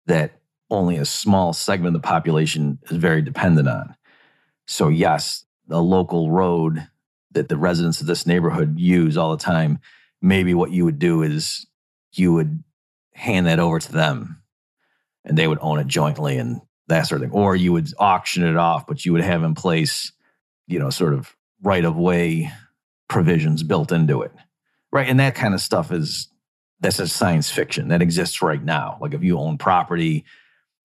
that 0.06 0.40
only 0.70 0.98
a 0.98 1.06
small 1.06 1.54
segment 1.54 1.96
of 1.96 2.02
the 2.02 2.08
population 2.08 2.80
is 2.90 2.98
very 2.98 3.22
dependent 3.22 3.68
on. 3.68 3.96
So, 4.68 4.90
yes, 4.90 5.46
a 5.70 5.80
local 5.80 6.32
road 6.32 6.88
that 7.32 7.50
the 7.50 7.58
residents 7.58 8.02
of 8.02 8.08
this 8.08 8.26
neighborhood 8.26 8.80
use 8.80 9.18
all 9.18 9.32
the 9.36 9.44
time, 9.44 9.80
maybe 10.22 10.54
what 10.54 10.72
you 10.72 10.86
would 10.86 11.00
do 11.00 11.22
is 11.22 11.66
you 12.14 12.34
would 12.34 12.64
hand 13.14 13.48
that 13.48 13.60
over 13.60 13.80
to 13.80 13.92
them 13.92 14.42
and 15.24 15.38
they 15.38 15.48
would 15.48 15.60
own 15.62 15.80
it 15.80 15.88
jointly 15.88 16.38
and 16.38 16.62
that 16.88 17.08
sort 17.08 17.22
of 17.22 17.30
thing. 17.30 17.38
Or 17.38 17.56
you 17.56 17.74
would 17.74 17.92
auction 17.98 18.44
it 18.44 18.58
off, 18.58 18.88
but 18.88 19.06
you 19.06 19.14
would 19.14 19.24
have 19.24 19.44
in 19.44 19.56
place, 19.56 20.12
you 20.68 20.80
know, 20.80 20.90
sort 20.90 21.14
of 21.14 21.36
right 21.62 21.86
of 21.86 21.96
way 21.96 22.52
provisions 23.08 23.64
built 23.64 23.92
into 23.92 24.22
it. 24.22 24.32
Right. 24.92 25.08
And 25.08 25.20
that 25.20 25.36
kind 25.36 25.54
of 25.54 25.62
stuff 25.62 25.92
is 25.92 26.30
that's 26.80 27.00
a 27.00 27.08
science 27.08 27.50
fiction 27.50 27.88
that 27.90 28.02
exists 28.02 28.42
right 28.42 28.64
now. 28.64 28.98
Like 29.02 29.14
if 29.14 29.24
you 29.24 29.38
own 29.38 29.58
property 29.58 30.26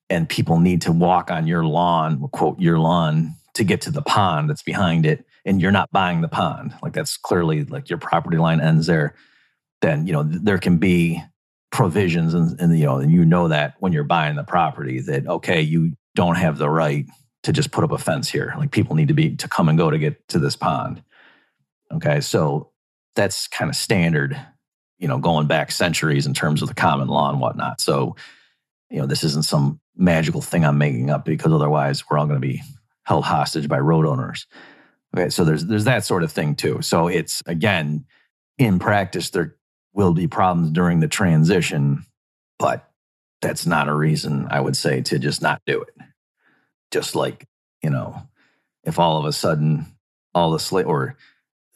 and 0.08 0.28
people 0.28 0.58
need 0.58 0.82
to 0.82 0.92
walk 0.92 1.30
on 1.30 1.46
your 1.46 1.64
lawn, 1.64 2.28
quote, 2.28 2.58
your 2.58 2.78
lawn 2.78 3.34
to 3.54 3.64
get 3.64 3.82
to 3.82 3.90
the 3.90 4.02
pond 4.02 4.48
that's 4.48 4.62
behind 4.62 5.06
it, 5.06 5.24
and 5.44 5.60
you're 5.60 5.72
not 5.72 5.90
buying 5.90 6.20
the 6.20 6.28
pond, 6.28 6.74
like 6.82 6.92
that's 6.92 7.16
clearly 7.16 7.64
like 7.64 7.88
your 7.88 7.98
property 7.98 8.36
line 8.36 8.60
ends 8.60 8.86
there, 8.86 9.14
then, 9.80 10.06
you 10.06 10.12
know, 10.12 10.22
there 10.22 10.58
can 10.58 10.78
be 10.78 11.22
provisions 11.70 12.34
and, 12.34 12.60
and 12.60 12.78
you 12.78 12.84
know, 12.84 12.96
and 12.96 13.12
you 13.12 13.24
know 13.24 13.48
that 13.48 13.74
when 13.78 13.92
you're 13.92 14.04
buying 14.04 14.36
the 14.36 14.44
property 14.44 15.00
that, 15.00 15.26
okay, 15.26 15.60
you 15.60 15.92
don't 16.14 16.36
have 16.36 16.58
the 16.58 16.68
right 16.68 17.06
to 17.42 17.52
just 17.52 17.70
put 17.70 17.84
up 17.84 17.92
a 17.92 17.98
fence 17.98 18.28
here. 18.28 18.52
Like 18.58 18.70
people 18.70 18.96
need 18.96 19.08
to 19.08 19.14
be 19.14 19.36
to 19.36 19.48
come 19.48 19.68
and 19.68 19.78
go 19.78 19.90
to 19.90 19.98
get 19.98 20.26
to 20.28 20.38
this 20.38 20.56
pond. 20.56 21.02
Okay. 21.92 22.20
So 22.20 22.70
that's 23.14 23.46
kind 23.48 23.68
of 23.68 23.76
standard, 23.76 24.38
you 24.98 25.08
know, 25.08 25.18
going 25.18 25.46
back 25.46 25.72
centuries 25.72 26.26
in 26.26 26.34
terms 26.34 26.62
of 26.62 26.68
the 26.68 26.74
common 26.74 27.08
law 27.08 27.30
and 27.30 27.40
whatnot. 27.40 27.80
So, 27.80 28.16
you 28.90 28.98
know, 28.98 29.06
this 29.06 29.24
isn't 29.24 29.44
some 29.44 29.80
magical 29.96 30.40
thing 30.40 30.64
I'm 30.64 30.78
making 30.78 31.10
up 31.10 31.24
because 31.24 31.52
otherwise 31.52 32.08
we're 32.08 32.18
all 32.18 32.26
going 32.26 32.40
to 32.40 32.46
be 32.46 32.62
held 33.04 33.24
hostage 33.24 33.68
by 33.68 33.78
road 33.78 34.06
owners. 34.06 34.46
Okay. 35.16 35.30
So 35.30 35.44
there's 35.44 35.66
there's 35.66 35.84
that 35.84 36.04
sort 36.04 36.22
of 36.22 36.32
thing 36.32 36.54
too. 36.54 36.82
So 36.82 37.08
it's 37.08 37.42
again, 37.46 38.04
in 38.58 38.78
practice, 38.78 39.30
there 39.30 39.56
will 39.92 40.12
be 40.12 40.26
problems 40.26 40.70
during 40.70 41.00
the 41.00 41.08
transition, 41.08 42.04
but 42.58 42.88
that's 43.40 43.66
not 43.66 43.88
a 43.88 43.94
reason 43.94 44.46
I 44.50 44.60
would 44.60 44.76
say 44.76 45.00
to 45.02 45.18
just 45.18 45.42
not 45.42 45.62
do 45.66 45.82
it. 45.82 45.94
Just 46.90 47.14
like, 47.14 47.46
you 47.82 47.90
know, 47.90 48.22
if 48.84 48.98
all 48.98 49.18
of 49.18 49.24
a 49.24 49.32
sudden 49.32 49.86
all 50.34 50.50
the 50.50 50.58
slave 50.58 50.86
or 50.86 51.16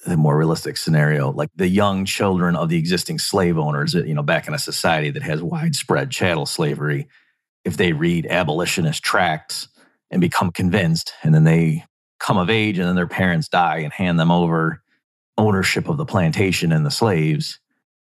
the 0.06 0.16
more 0.16 0.36
realistic 0.36 0.76
scenario, 0.76 1.32
like 1.32 1.48
the 1.56 1.68
young 1.68 2.04
children 2.04 2.56
of 2.56 2.68
the 2.68 2.76
existing 2.76 3.18
slave 3.18 3.58
owners, 3.58 3.94
you 3.94 4.14
know, 4.14 4.22
back 4.22 4.46
in 4.46 4.54
a 4.54 4.58
society 4.58 5.10
that 5.10 5.22
has 5.22 5.42
widespread 5.42 6.10
chattel 6.10 6.46
slavery, 6.46 7.08
if 7.64 7.76
they 7.76 7.92
read 7.92 8.26
abolitionist 8.26 9.02
tracts 9.02 9.68
and 10.10 10.20
become 10.20 10.52
convinced, 10.52 11.14
and 11.22 11.34
then 11.34 11.44
they 11.44 11.84
come 12.20 12.36
of 12.36 12.50
age 12.50 12.78
and 12.78 12.86
then 12.86 12.96
their 12.96 13.06
parents 13.06 13.48
die 13.48 13.78
and 13.78 13.92
hand 13.92 14.20
them 14.20 14.30
over 14.30 14.82
ownership 15.36 15.88
of 15.88 15.96
the 15.96 16.04
plantation 16.04 16.70
and 16.70 16.84
the 16.84 16.90
slaves, 16.90 17.58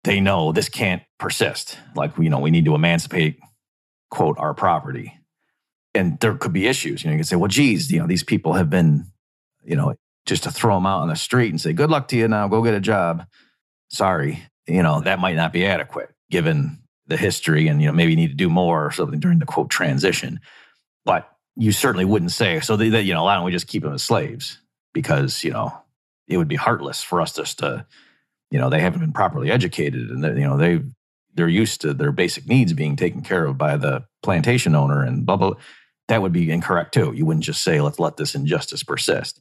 they 0.03 0.19
know 0.19 0.51
this 0.51 0.69
can't 0.69 1.03
persist. 1.17 1.77
Like, 1.95 2.17
you 2.17 2.29
know, 2.29 2.39
we 2.39 2.51
need 2.51 2.65
to 2.65 2.75
emancipate, 2.75 3.39
quote, 4.09 4.37
our 4.39 4.53
property 4.53 5.19
and 5.93 6.19
there 6.19 6.35
could 6.35 6.53
be 6.53 6.67
issues. 6.67 7.03
You 7.03 7.09
know, 7.09 7.13
you 7.13 7.19
can 7.19 7.25
say, 7.25 7.35
well, 7.35 7.47
geez, 7.47 7.91
you 7.91 7.99
know, 7.99 8.07
these 8.07 8.23
people 8.23 8.53
have 8.53 8.69
been, 8.69 9.05
you 9.63 9.75
know, 9.75 9.95
just 10.25 10.43
to 10.43 10.51
throw 10.51 10.75
them 10.75 10.85
out 10.85 11.01
on 11.01 11.09
the 11.09 11.15
street 11.15 11.49
and 11.49 11.59
say, 11.59 11.73
good 11.73 11.89
luck 11.89 12.07
to 12.09 12.17
you 12.17 12.27
now, 12.27 12.47
go 12.47 12.63
get 12.63 12.73
a 12.73 12.79
job. 12.79 13.25
Sorry, 13.89 14.43
you 14.67 14.83
know, 14.83 15.01
that 15.01 15.19
might 15.19 15.35
not 15.35 15.51
be 15.51 15.65
adequate 15.65 16.09
given 16.29 16.79
the 17.07 17.17
history 17.17 17.67
and, 17.67 17.81
you 17.81 17.87
know, 17.87 17.93
maybe 17.93 18.11
you 18.11 18.17
need 18.17 18.29
to 18.29 18.35
do 18.35 18.49
more 18.49 18.85
or 18.85 18.91
something 18.91 19.19
during 19.19 19.39
the 19.39 19.45
quote 19.45 19.69
transition. 19.69 20.39
But 21.05 21.27
you 21.55 21.71
certainly 21.71 22.05
wouldn't 22.05 22.31
say, 22.31 22.59
so 22.59 22.77
that, 22.77 23.03
you 23.03 23.13
know, 23.13 23.23
why 23.23 23.35
don't 23.35 23.45
we 23.45 23.51
just 23.51 23.67
keep 23.67 23.83
them 23.83 23.93
as 23.93 24.03
slaves? 24.03 24.59
Because, 24.93 25.43
you 25.43 25.51
know, 25.51 25.75
it 26.27 26.37
would 26.37 26.47
be 26.47 26.55
heartless 26.55 27.01
for 27.01 27.19
us 27.19 27.33
just 27.33 27.59
to, 27.59 27.85
you 28.51 28.59
know, 28.59 28.69
they 28.69 28.79
haven't 28.79 29.01
been 29.01 29.13
properly 29.13 29.51
educated 29.51 30.09
and, 30.09 30.23
you 30.37 30.47
know, 30.47 30.57
they 30.57 30.81
they're 31.35 31.47
used 31.47 31.81
to 31.81 31.93
their 31.93 32.11
basic 32.11 32.47
needs 32.47 32.73
being 32.73 32.95
taken 32.95 33.21
care 33.21 33.45
of 33.45 33.57
by 33.57 33.77
the 33.77 34.03
plantation 34.23 34.75
owner 34.75 35.03
and 35.03 35.25
blah, 35.25 35.37
blah 35.37 35.53
that 36.09 36.21
would 36.21 36.33
be 36.33 36.51
incorrect 36.51 36.93
too. 36.93 37.13
You 37.15 37.25
wouldn't 37.25 37.45
just 37.45 37.63
say, 37.63 37.79
let's 37.79 37.99
let 37.99 38.17
this 38.17 38.35
injustice 38.35 38.83
persist. 38.83 39.39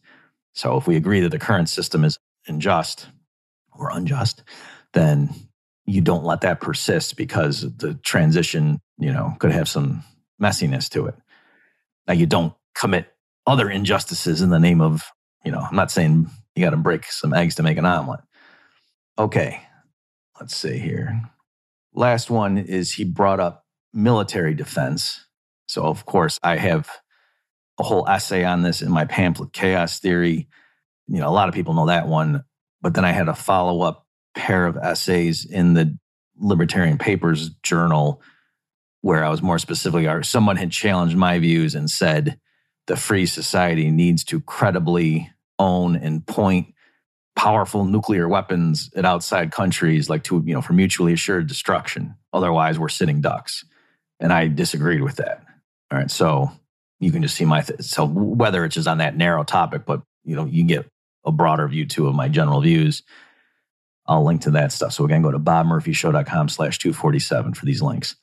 So 0.55 0.77
if 0.77 0.87
we 0.87 0.97
agree 0.97 1.21
that 1.21 1.31
the 1.31 1.39
current 1.39 1.69
system 1.69 2.05
is 2.05 2.19
unjust 2.47 3.09
or 3.73 3.91
unjust, 3.91 4.45
then 4.93 5.31
you 5.87 6.01
don't 6.01 6.25
let 6.25 6.43
that 6.43 6.61
persist 6.61 7.17
because 7.17 7.63
the 7.77 7.95
transition, 7.95 8.81
you 8.99 9.13
know, 9.13 9.35
could 9.39 9.51
have 9.51 9.69
some 9.69 10.05
messiness 10.41 10.89
to 10.91 11.07
it. 11.07 11.15
Now 12.07 12.15
you 12.15 12.27
don't 12.27 12.53
commit 12.75 13.15
other 13.47 13.71
injustices 13.71 14.43
in 14.43 14.51
the 14.51 14.61
name 14.61 14.83
of, 14.83 15.03
you 15.45 15.51
know, 15.51 15.61
I'm 15.61 15.77
not 15.77 15.91
saying 15.91 16.31
you 16.55 16.65
got 16.65 16.71
to 16.71 16.77
break 16.77 17.07
some 17.07 17.33
eggs 17.33 17.55
to 17.57 17.63
make 17.63 17.79
an 17.79 17.87
omelet. 17.87 18.21
Okay, 19.19 19.61
let's 20.39 20.55
see 20.55 20.79
here. 20.79 21.21
Last 21.93 22.31
one 22.31 22.57
is 22.57 22.93
he 22.93 23.05
brought 23.05 23.41
up 23.41 23.65
military 23.93 24.55
defense. 24.55 25.27
So, 25.67 25.83
of 25.83 26.07
course, 26.07 26.39
I 26.43 26.57
have 26.57 26.89
a 27.81 27.83
whole 27.83 28.09
essay 28.09 28.45
on 28.45 28.63
this 28.63 28.81
in 28.81 28.93
my 28.93 29.07
pamphlet, 29.07 29.53
Chaos 29.53 29.99
Theory. 29.99 30.49
You 31.09 31.19
know, 31.19 31.29
a 31.29 31.33
lot 31.33 31.49
of 31.49 31.55
people 31.55 31.75
know 31.75 31.87
that 31.87 32.07
one. 32.07 32.45
But 32.81 32.95
then 32.95 33.05
I 33.05 33.11
had 33.11 33.29
a 33.29 33.35
follow 33.35 33.83
up 33.83 34.07
pair 34.37 34.67
of 34.67 34.77
essays 34.77 35.45
in 35.45 35.75
the 35.75 35.99
Libertarian 36.37 36.99
Papers 36.99 37.51
Journal 37.65 38.23
where 39.01 39.25
I 39.25 39.31
was 39.31 39.43
more 39.43 39.59
specifically, 39.59 40.09
someone 40.23 40.57
had 40.57 40.71
challenged 40.71 41.17
my 41.17 41.39
views 41.39 41.75
and 41.75 41.91
said 41.91 42.39
the 42.87 42.97
free 42.97 43.27
society 43.27 43.91
needs 43.91 44.25
to 44.25 44.41
credibly 44.41 45.31
own 45.59 45.97
and 45.97 46.27
point 46.27 46.75
powerful 47.39 47.85
nuclear 47.85 48.29
weapons 48.29 48.91
at 48.97 49.05
outside 49.05 49.53
countries, 49.53 50.11
like 50.11 50.25
to, 50.25 50.43
you 50.45 50.53
know, 50.53 50.61
for 50.61 50.73
mutually 50.73 51.13
assured 51.13 51.47
destruction. 51.47 52.17
Otherwise, 52.33 52.81
we're 52.81 52.89
sitting 52.89 53.21
ducks. 53.21 53.65
And 54.19 54.33
I 54.33 54.49
disagreed 54.49 55.03
with 55.03 55.17
that. 55.17 55.45
All 55.93 55.99
right. 55.99 56.11
So 56.11 56.51
you 56.99 57.13
can 57.13 57.23
just 57.23 57.37
see 57.37 57.45
my, 57.45 57.61
th- 57.61 57.81
so 57.83 58.05
whether 58.05 58.65
it's 58.65 58.75
just 58.75 58.89
on 58.89 58.99
that 58.99 59.17
narrow 59.17 59.45
topic, 59.45 59.87
but, 59.87 60.03
you 60.25 60.35
know, 60.35 60.47
you 60.47 60.65
get 60.65 60.87
a 61.25 61.31
broader 61.31 61.69
view 61.69 61.87
too 61.87 62.09
of 62.09 62.15
my 62.17 62.29
general 62.29 62.61
views. 62.61 63.05
I'll 64.09 64.25
link 64.25 64.41
to 64.43 64.51
that 64.53 64.73
stuff. 64.73 64.93
So 64.93 65.05
again, 65.05 65.23
go 65.23 65.31
to 65.31 65.39
bobmurphyshow.com 65.39 66.49
slash 66.49 66.79
247 66.79 67.55
for 67.55 67.67
these 67.67 67.81
links. 67.81 68.17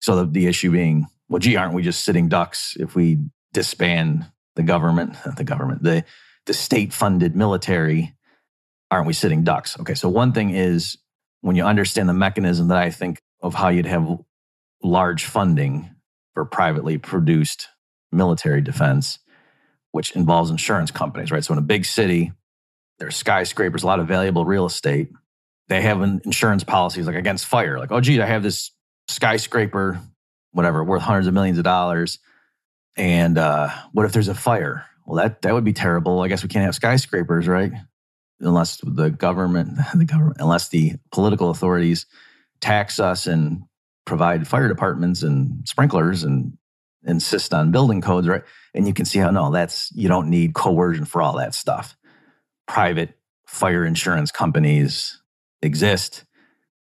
So 0.00 0.16
the, 0.16 0.26
the 0.26 0.46
issue 0.46 0.70
being, 0.70 1.06
well, 1.30 1.38
gee, 1.38 1.56
aren't 1.56 1.72
we 1.72 1.82
just 1.82 2.04
sitting 2.04 2.28
ducks 2.28 2.76
if 2.78 2.94
we 2.94 3.20
disband 3.54 4.26
the 4.54 4.62
government, 4.62 5.16
the 5.38 5.44
government, 5.44 5.82
the, 5.82 6.04
the 6.44 6.52
state 6.52 6.92
funded 6.92 7.34
military? 7.34 8.14
Aren't 8.90 9.06
we 9.06 9.12
sitting 9.12 9.44
ducks? 9.44 9.78
Okay. 9.80 9.94
So 9.94 10.08
one 10.08 10.32
thing 10.32 10.50
is 10.50 10.96
when 11.40 11.56
you 11.56 11.64
understand 11.64 12.08
the 12.08 12.14
mechanism 12.14 12.68
that 12.68 12.78
I 12.78 12.90
think 12.90 13.20
of 13.42 13.54
how 13.54 13.68
you'd 13.68 13.86
have 13.86 14.18
large 14.82 15.24
funding 15.24 15.90
for 16.34 16.44
privately 16.44 16.98
produced 16.98 17.68
military 18.12 18.60
defense, 18.60 19.18
which 19.92 20.12
involves 20.12 20.50
insurance 20.50 20.90
companies, 20.90 21.30
right? 21.30 21.44
So 21.44 21.52
in 21.52 21.58
a 21.58 21.62
big 21.62 21.84
city, 21.84 22.32
there's 22.98 23.16
skyscrapers, 23.16 23.82
a 23.82 23.86
lot 23.86 24.00
of 24.00 24.08
valuable 24.08 24.44
real 24.44 24.66
estate. 24.66 25.10
They 25.68 25.82
have 25.82 26.00
an 26.00 26.20
insurance 26.24 26.64
policies 26.64 27.06
like 27.06 27.16
against 27.16 27.46
fire. 27.46 27.78
Like, 27.78 27.92
oh, 27.92 28.00
gee, 28.00 28.20
I 28.20 28.26
have 28.26 28.42
this 28.42 28.70
skyscraper, 29.08 30.00
whatever, 30.52 30.82
worth 30.82 31.02
hundreds 31.02 31.26
of 31.26 31.34
millions 31.34 31.58
of 31.58 31.64
dollars. 31.64 32.18
And 32.96 33.38
uh, 33.38 33.68
what 33.92 34.06
if 34.06 34.12
there's 34.12 34.28
a 34.28 34.34
fire? 34.34 34.86
Well, 35.06 35.22
that 35.22 35.42
that 35.42 35.54
would 35.54 35.64
be 35.64 35.72
terrible. 35.72 36.20
I 36.20 36.28
guess 36.28 36.42
we 36.42 36.48
can't 36.48 36.64
have 36.64 36.74
skyscrapers, 36.74 37.46
right? 37.46 37.72
Unless 38.40 38.80
the 38.84 39.10
government, 39.10 39.78
the 39.94 40.04
government, 40.04 40.36
unless 40.40 40.68
the 40.68 40.94
political 41.12 41.50
authorities 41.50 42.06
tax 42.60 42.98
us 43.00 43.26
and 43.26 43.62
provide 44.04 44.48
fire 44.48 44.68
departments 44.68 45.22
and 45.22 45.66
sprinklers 45.68 46.22
and 46.22 46.56
insist 47.04 47.54
on 47.54 47.70
building 47.70 48.00
codes, 48.00 48.26
right? 48.26 48.42
And 48.74 48.86
you 48.86 48.94
can 48.94 49.04
see 49.04 49.18
how 49.18 49.30
no, 49.30 49.50
that's 49.50 49.90
you 49.94 50.08
don't 50.08 50.30
need 50.30 50.54
coercion 50.54 51.04
for 51.04 51.22
all 51.22 51.36
that 51.36 51.54
stuff 51.54 51.96
private 52.68 53.18
fire 53.46 53.84
insurance 53.84 54.30
companies 54.30 55.20
exist 55.62 56.24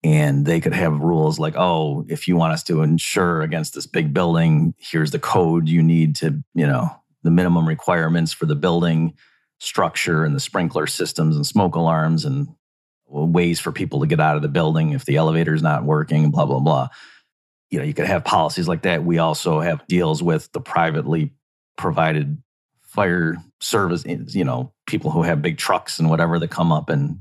and 0.05 0.47
they 0.47 0.61
could 0.61 0.73
have 0.73 1.01
rules 1.01 1.39
like 1.39 1.55
oh 1.57 2.07
if 2.09 2.29
you 2.29 2.37
want 2.37 2.53
us 2.53 2.63
to 2.63 2.81
insure 2.81 3.43
against 3.43 3.75
this 3.75 3.87
big 3.87 4.15
building 4.15 4.73
here's 4.79 5.11
the 5.11 5.19
code 5.19 5.69
you 5.69 5.83
need 5.83 6.15
to 6.15 6.43
you 6.55 6.67
know 6.67 6.89
the 7.25 7.31
minimum 7.31 7.67
requirements 7.67 8.33
for 8.33 8.47
the 8.47 8.55
building 8.55 9.13
structure 9.61 10.25
and 10.25 10.35
the 10.35 10.41
sprinkler 10.41 10.87
systems 10.87 11.37
and 11.37 11.47
smoke 11.47 11.75
alarms 11.75 12.25
and 12.25 12.49
ways 13.07 13.61
for 13.61 13.71
people 13.73 14.01
to 14.01 14.07
get 14.07 14.21
out 14.21 14.37
of 14.37 14.43
the 14.43 14.49
building 14.49 14.93
if 14.93 15.05
the 15.05 15.17
elevator 15.17 15.55
is 15.55 15.63
not 15.63 15.85
working 15.85 16.31
blah 16.31 16.45
blah 16.45 16.59
blah 16.59 16.89
you 17.71 17.79
know 17.79 17.85
you 17.85 17.95
could 17.95 18.07
have 18.07 18.25
policies 18.25 18.67
like 18.67 18.83
that 18.83 19.05
we 19.05 19.19
also 19.19 19.61
have 19.61 19.87
deals 19.87 20.23
with 20.23 20.51
the 20.53 20.61
privately 20.61 21.33
provided 21.77 22.43
fire 22.95 23.37
service, 23.61 24.05
eh, 24.07 24.19
you 24.29 24.45
know, 24.45 24.73
people 24.87 25.11
who 25.11 25.23
have 25.23 25.43
big 25.43 25.59
trucks 25.59 25.99
and 25.99 26.09
whatever 26.09 26.39
that 26.39 26.51
come 26.51 26.71
up 26.71 26.89
and 26.89 27.19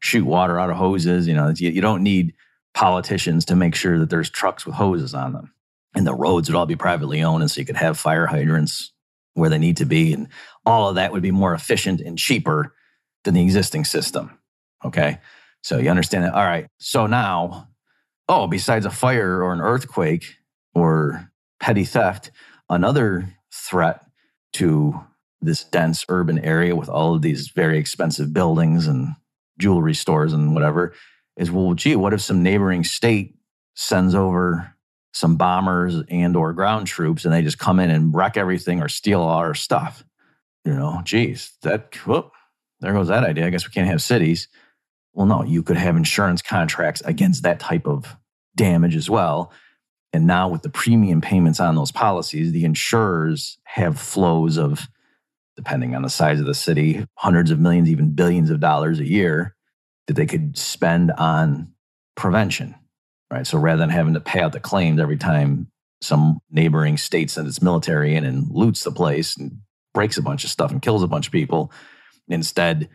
shoot 0.00 0.24
water 0.24 0.58
out 0.58 0.70
of 0.70 0.76
hoses. 0.76 1.28
You 1.28 1.34
know, 1.34 1.52
you, 1.56 1.70
you 1.70 1.80
don't 1.80 2.02
need 2.02 2.34
politicians 2.74 3.44
to 3.46 3.56
make 3.56 3.76
sure 3.76 3.98
that 4.00 4.10
there's 4.10 4.28
trucks 4.28 4.66
with 4.66 4.74
hoses 4.74 5.14
on 5.14 5.32
them. 5.32 5.52
And 5.94 6.04
the 6.04 6.14
roads 6.14 6.48
would 6.48 6.56
all 6.56 6.66
be 6.66 6.74
privately 6.74 7.22
owned. 7.22 7.42
And 7.42 7.50
so 7.50 7.60
you 7.60 7.66
could 7.66 7.76
have 7.76 7.96
fire 7.96 8.26
hydrants 8.26 8.92
where 9.34 9.50
they 9.50 9.58
need 9.58 9.76
to 9.76 9.84
be. 9.84 10.12
And 10.12 10.28
all 10.64 10.88
of 10.88 10.94
that 10.96 11.12
would 11.12 11.22
be 11.22 11.30
more 11.30 11.54
efficient 11.54 12.00
and 12.00 12.18
cheaper 12.18 12.74
than 13.24 13.34
the 13.34 13.42
existing 13.42 13.84
system. 13.84 14.38
Okay. 14.84 15.18
So 15.62 15.78
you 15.78 15.90
understand 15.90 16.24
that. 16.24 16.34
All 16.34 16.44
right. 16.44 16.66
So 16.78 17.06
now, 17.06 17.68
oh, 18.28 18.46
besides 18.46 18.86
a 18.86 18.90
fire 18.90 19.42
or 19.42 19.52
an 19.52 19.60
earthquake 19.60 20.36
or 20.74 21.30
petty 21.60 21.84
theft, 21.84 22.30
another 22.68 23.34
threat 23.52 24.04
to 24.54 25.00
this 25.40 25.64
dense 25.64 26.04
urban 26.08 26.38
area 26.38 26.74
with 26.74 26.88
all 26.88 27.14
of 27.14 27.22
these 27.22 27.48
very 27.48 27.78
expensive 27.78 28.32
buildings 28.32 28.86
and 28.86 29.14
jewelry 29.58 29.94
stores 29.94 30.32
and 30.32 30.54
whatever 30.54 30.92
is 31.36 31.50
well 31.50 31.74
gee 31.74 31.94
what 31.94 32.12
if 32.12 32.20
some 32.20 32.42
neighboring 32.42 32.82
state 32.82 33.36
sends 33.74 34.14
over 34.14 34.73
some 35.14 35.36
bombers 35.36 35.96
and 36.10 36.36
or 36.36 36.52
ground 36.52 36.86
troops 36.86 37.24
and 37.24 37.32
they 37.32 37.42
just 37.42 37.58
come 37.58 37.80
in 37.80 37.88
and 37.88 38.14
wreck 38.14 38.36
everything 38.36 38.82
or 38.82 38.88
steal 38.88 39.20
all 39.20 39.38
our 39.38 39.54
stuff. 39.54 40.04
You 40.64 40.74
know 40.74 41.00
geez 41.04 41.52
that 41.62 41.94
whoop, 42.06 42.32
there 42.80 42.92
goes 42.92 43.08
that 43.08 43.24
idea. 43.24 43.46
I 43.46 43.50
guess 43.50 43.66
we 43.66 43.72
can't 43.72 43.88
have 43.88 44.02
cities. 44.02 44.48
Well 45.12 45.26
no 45.26 45.44
you 45.44 45.62
could 45.62 45.76
have 45.76 45.96
insurance 45.96 46.42
contracts 46.42 47.00
against 47.04 47.44
that 47.44 47.60
type 47.60 47.86
of 47.86 48.16
damage 48.56 48.96
as 48.96 49.08
well. 49.08 49.52
And 50.12 50.26
now 50.26 50.48
with 50.48 50.62
the 50.62 50.70
premium 50.70 51.20
payments 51.20 51.58
on 51.58 51.74
those 51.74 51.90
policies, 51.90 52.52
the 52.52 52.64
insurers 52.64 53.58
have 53.64 53.98
flows 53.98 54.56
of, 54.56 54.86
depending 55.56 55.96
on 55.96 56.02
the 56.02 56.08
size 56.08 56.38
of 56.38 56.46
the 56.46 56.54
city, 56.54 57.04
hundreds 57.14 57.50
of 57.50 57.58
millions, 57.58 57.90
even 57.90 58.14
billions 58.14 58.50
of 58.50 58.60
dollars 58.60 59.00
a 59.00 59.08
year 59.08 59.56
that 60.06 60.14
they 60.14 60.26
could 60.26 60.56
spend 60.56 61.10
on 61.12 61.72
prevention. 62.14 62.76
Right. 63.30 63.46
So 63.46 63.58
rather 63.58 63.78
than 63.78 63.90
having 63.90 64.14
to 64.14 64.20
pay 64.20 64.40
out 64.40 64.52
the 64.52 64.60
claims 64.60 65.00
every 65.00 65.16
time 65.16 65.68
some 66.00 66.38
neighboring 66.50 66.96
state 66.98 67.30
sends 67.30 67.48
its 67.48 67.62
military 67.62 68.14
in 68.14 68.24
and 68.24 68.50
loots 68.50 68.84
the 68.84 68.92
place 68.92 69.36
and 69.36 69.60
breaks 69.92 70.18
a 70.18 70.22
bunch 70.22 70.44
of 70.44 70.50
stuff 70.50 70.70
and 70.70 70.82
kills 70.82 71.02
a 71.02 71.08
bunch 71.08 71.26
of 71.26 71.32
people, 71.32 71.72
instead 72.28 72.88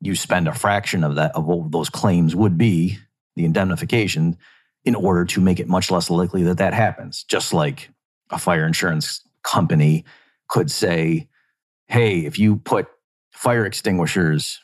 you 0.00 0.14
spend 0.14 0.48
a 0.48 0.54
fraction 0.54 1.04
of 1.04 1.16
that 1.16 1.34
of 1.34 1.44
what 1.44 1.72
those 1.72 1.90
claims 1.90 2.36
would 2.36 2.56
be, 2.58 2.98
the 3.36 3.44
indemnification 3.44 4.36
in 4.84 4.94
order 4.94 5.24
to 5.24 5.40
make 5.40 5.60
it 5.60 5.68
much 5.68 5.90
less 5.90 6.10
likely 6.10 6.42
that 6.42 6.58
that 6.58 6.74
happens. 6.74 7.24
Just 7.24 7.52
like 7.52 7.90
a 8.30 8.38
fire 8.38 8.66
insurance 8.66 9.22
company 9.42 10.04
could 10.48 10.70
say, 10.70 11.28
hey, 11.88 12.20
if 12.20 12.38
you 12.38 12.56
put 12.56 12.86
fire 13.32 13.66
extinguishers 13.66 14.60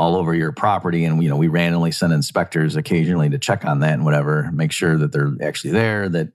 all 0.00 0.16
over 0.16 0.34
your 0.34 0.52
property 0.52 1.04
and 1.04 1.22
you 1.22 1.28
know 1.28 1.36
we 1.36 1.48
randomly 1.48 1.90
send 1.90 2.12
inspectors 2.12 2.76
occasionally 2.76 3.28
to 3.28 3.38
check 3.38 3.64
on 3.64 3.80
that 3.80 3.94
and 3.94 4.04
whatever 4.04 4.50
make 4.52 4.72
sure 4.72 4.96
that 4.96 5.12
they're 5.12 5.32
actually 5.42 5.70
there 5.70 6.08
that 6.08 6.28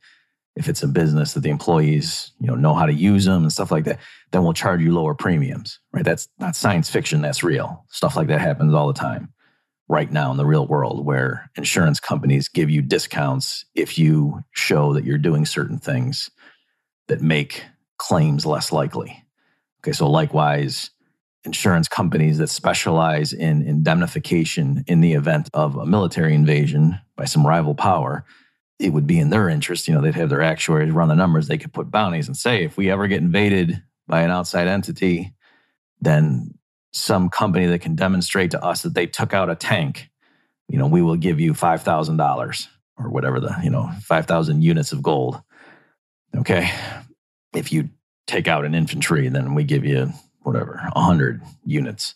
if 0.55 0.69
it's 0.69 0.83
a 0.83 0.87
business 0.87 1.33
that 1.33 1.41
the 1.41 1.49
employees 1.49 2.31
you 2.39 2.47
know 2.47 2.55
know 2.55 2.73
how 2.73 2.85
to 2.85 2.93
use 2.93 3.25
them 3.25 3.41
and 3.41 3.51
stuff 3.51 3.71
like 3.71 3.85
that 3.85 3.99
then 4.31 4.43
we'll 4.43 4.53
charge 4.53 4.81
you 4.81 4.93
lower 4.93 5.15
premiums 5.15 5.79
right 5.93 6.05
that's 6.05 6.27
not 6.39 6.55
science 6.55 6.89
fiction 6.89 7.21
that's 7.21 7.43
real 7.43 7.83
stuff 7.89 8.15
like 8.15 8.27
that 8.27 8.41
happens 8.41 8.73
all 8.73 8.87
the 8.87 8.93
time 8.93 9.33
right 9.87 10.11
now 10.11 10.31
in 10.31 10.37
the 10.37 10.45
real 10.45 10.67
world 10.67 11.05
where 11.05 11.49
insurance 11.57 11.99
companies 11.99 12.47
give 12.47 12.69
you 12.69 12.81
discounts 12.81 13.65
if 13.75 13.97
you 13.97 14.43
show 14.51 14.93
that 14.93 15.05
you're 15.05 15.17
doing 15.17 15.45
certain 15.45 15.77
things 15.77 16.29
that 17.07 17.21
make 17.21 17.63
claims 17.97 18.45
less 18.45 18.71
likely. 18.71 19.23
Okay, 19.81 19.91
so 19.91 20.09
likewise, 20.09 20.89
insurance 21.45 21.87
companies 21.87 22.39
that 22.39 22.49
specialize 22.49 23.31
in 23.31 23.61
indemnification 23.61 24.83
in 24.87 25.01
the 25.01 25.13
event 25.13 25.49
of 25.53 25.75
a 25.75 25.85
military 25.85 26.33
invasion 26.33 26.99
by 27.15 27.25
some 27.25 27.45
rival 27.45 27.75
power, 27.75 28.25
it 28.79 28.89
would 28.89 29.07
be 29.07 29.19
in 29.19 29.29
their 29.29 29.47
interest. 29.47 29.87
You 29.87 29.93
know, 29.93 30.01
they'd 30.01 30.15
have 30.15 30.29
their 30.29 30.41
actuaries 30.41 30.91
run 30.91 31.07
the 31.07 31.15
numbers. 31.15 31.47
They 31.47 31.57
could 31.57 31.73
put 31.73 31.91
bounties 31.91 32.27
and 32.27 32.35
say, 32.35 32.63
if 32.63 32.75
we 32.75 32.89
ever 32.89 33.07
get 33.07 33.21
invaded 33.21 33.81
by 34.07 34.21
an 34.21 34.31
outside 34.31 34.67
entity, 34.67 35.33
then 36.01 36.53
some 36.91 37.29
company 37.29 37.65
that 37.67 37.79
can 37.79 37.95
demonstrate 37.95 38.51
to 38.51 38.63
us 38.63 38.81
that 38.81 38.93
they 38.93 39.05
took 39.05 39.33
out 39.33 39.49
a 39.49 39.55
tank, 39.55 40.09
you 40.67 40.77
know, 40.77 40.87
we 40.87 41.01
will 41.01 41.15
give 41.15 41.39
you 41.39 41.53
$5,000 41.53 42.67
or 42.97 43.09
whatever 43.09 43.39
the, 43.39 43.55
you 43.63 43.69
know, 43.69 43.89
5,000 44.01 44.63
units 44.63 44.91
of 44.91 45.01
gold. 45.01 45.41
Okay. 46.35 46.71
If 47.53 47.71
you 47.71 47.89
take 48.27 48.47
out 48.47 48.65
an 48.65 48.73
infantry, 48.73 49.27
then 49.29 49.53
we 49.53 49.63
give 49.63 49.85
you 49.85 50.11
whatever, 50.45 50.81
100 50.93 51.41
units, 51.65 52.15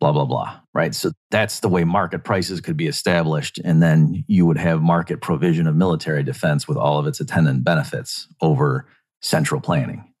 blah, 0.00 0.12
blah, 0.12 0.24
blah. 0.24 0.60
Right. 0.74 0.94
So 0.94 1.12
that's 1.30 1.60
the 1.60 1.68
way 1.68 1.84
market 1.84 2.24
prices 2.24 2.60
could 2.60 2.76
be 2.76 2.86
established. 2.86 3.58
And 3.64 3.82
then 3.82 4.24
you 4.26 4.46
would 4.46 4.58
have 4.58 4.82
market 4.82 5.20
provision 5.20 5.66
of 5.66 5.76
military 5.76 6.22
defense 6.22 6.68
with 6.68 6.76
all 6.76 6.98
of 6.98 7.06
its 7.06 7.20
attendant 7.20 7.64
benefits 7.64 8.28
over 8.40 8.86
central 9.20 9.60
planning. 9.60 10.12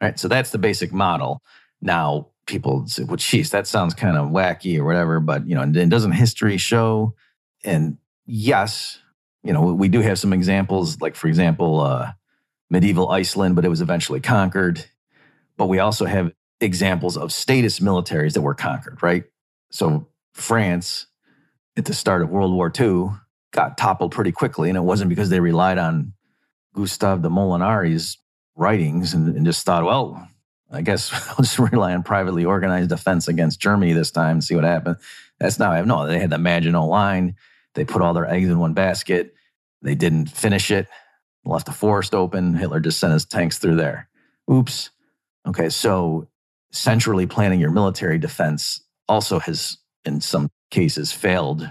Right. 0.00 0.18
So 0.18 0.28
that's 0.28 0.50
the 0.50 0.58
basic 0.58 0.92
model. 0.92 1.40
Now, 1.80 2.28
people 2.46 2.86
say, 2.86 3.04
well, 3.04 3.16
geez, 3.16 3.50
that 3.50 3.66
sounds 3.66 3.94
kind 3.94 4.16
of 4.16 4.28
wacky 4.28 4.78
or 4.78 4.84
whatever, 4.84 5.20
but, 5.20 5.46
you 5.46 5.54
know, 5.54 5.62
and 5.62 5.90
doesn't 5.90 6.12
history 6.12 6.58
show? 6.58 7.14
And 7.64 7.98
yes, 8.26 9.00
you 9.42 9.52
know, 9.52 9.72
we 9.72 9.88
do 9.88 10.00
have 10.00 10.18
some 10.18 10.32
examples, 10.32 11.00
like, 11.00 11.14
for 11.14 11.28
example, 11.28 11.80
uh, 11.80 12.12
medieval 12.70 13.10
Iceland, 13.10 13.56
but 13.56 13.64
it 13.64 13.68
was 13.68 13.82
eventually 13.82 14.20
conquered. 14.20 14.84
But 15.56 15.66
we 15.66 15.78
also 15.78 16.06
have 16.06 16.32
examples 16.64 17.16
of 17.16 17.32
statist 17.32 17.82
militaries 17.82 18.32
that 18.32 18.42
were 18.42 18.54
conquered, 18.54 19.02
right? 19.02 19.24
So 19.70 20.08
France, 20.32 21.06
at 21.76 21.84
the 21.84 21.94
start 21.94 22.22
of 22.22 22.30
World 22.30 22.52
War 22.52 22.72
II, 22.78 23.10
got 23.52 23.78
toppled 23.78 24.12
pretty 24.12 24.32
quickly. 24.32 24.68
And 24.68 24.76
it 24.78 24.82
wasn't 24.82 25.08
because 25.08 25.30
they 25.30 25.40
relied 25.40 25.78
on 25.78 26.12
Gustav 26.74 27.22
de 27.22 27.28
Molinari's 27.28 28.18
writings 28.56 29.14
and, 29.14 29.34
and 29.36 29.46
just 29.46 29.64
thought, 29.64 29.84
well, 29.84 30.28
I 30.70 30.82
guess 30.82 31.12
I'll 31.30 31.36
just 31.36 31.58
rely 31.58 31.94
on 31.94 32.02
privately 32.02 32.44
organized 32.44 32.88
defense 32.88 33.28
against 33.28 33.60
Germany 33.60 33.92
this 33.92 34.10
time 34.10 34.32
and 34.32 34.44
see 34.44 34.54
what 34.54 34.64
happens. 34.64 34.98
That's 35.38 35.58
not, 35.58 35.72
I 35.72 35.76
have 35.76 35.86
no, 35.86 36.06
they 36.06 36.18
had 36.18 36.30
the 36.30 36.38
Maginot 36.38 36.86
Line. 36.86 37.36
They 37.74 37.84
put 37.84 38.02
all 38.02 38.14
their 38.14 38.30
eggs 38.30 38.48
in 38.48 38.58
one 38.58 38.74
basket. 38.74 39.34
They 39.82 39.94
didn't 39.94 40.30
finish 40.30 40.70
it, 40.70 40.86
left 41.44 41.66
the 41.66 41.72
forest 41.72 42.14
open. 42.14 42.54
Hitler 42.54 42.80
just 42.80 43.00
sent 43.00 43.12
his 43.12 43.24
tanks 43.24 43.58
through 43.58 43.76
there. 43.76 44.08
Oops. 44.50 44.90
Okay, 45.46 45.68
so 45.68 46.28
centrally 46.74 47.26
planning 47.26 47.60
your 47.60 47.70
military 47.70 48.18
defense 48.18 48.82
also 49.08 49.38
has, 49.38 49.78
in 50.04 50.20
some 50.20 50.48
cases, 50.70 51.12
failed 51.12 51.70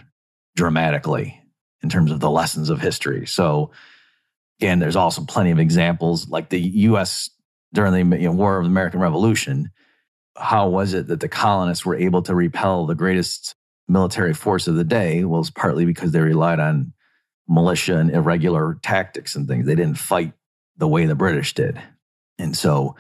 dramatically 0.56 1.42
in 1.82 1.90
terms 1.90 2.12
of 2.12 2.22
the 2.22 2.30
lessons 2.30 2.70
of 2.70 2.80
history. 2.80 3.26
So, 3.26 3.72
again, 4.60 4.80
there's 4.80 4.96
also 4.96 5.26
plenty 5.26 5.52
of 5.52 5.60
examples 5.60 6.30
like 6.30 6.50
the 6.50 6.62
U.S. 6.62 7.30
during 7.74 8.10
the 8.10 8.18
you 8.18 8.30
know, 8.30 8.32
War 8.32 8.58
of 8.58 8.64
the 8.64 8.70
American 8.70 9.02
Revolution. 9.02 9.70
How 10.38 10.70
was 10.70 10.94
it 10.94 11.08
that 11.08 11.20
the 11.20 11.28
colonists 11.28 11.86
were 11.86 11.96
able 11.96 12.22
to 12.24 12.34
repel 12.34 12.86
the 12.86 12.96
greatest 12.96 13.56
military 13.90 14.34
force 14.34 14.68
of 14.68 14.76
the 14.76 14.86
day? 14.86 15.26
Well, 15.26 15.42
it's 15.42 15.50
partly 15.50 15.86
because 15.86 16.12
they 16.12 16.22
relied 16.22 16.62
on 16.62 16.94
militia 17.48 17.98
and 17.98 18.10
irregular 18.10 18.80
tactics 18.82 19.36
and 19.36 19.48
things. 19.50 19.66
They 19.66 19.76
didn't 19.76 19.98
fight 19.98 20.34
the 20.78 20.88
way 20.88 21.06
the 21.06 21.16
British 21.16 21.54
did. 21.54 21.82
And 22.40 22.56
so, 22.56 22.96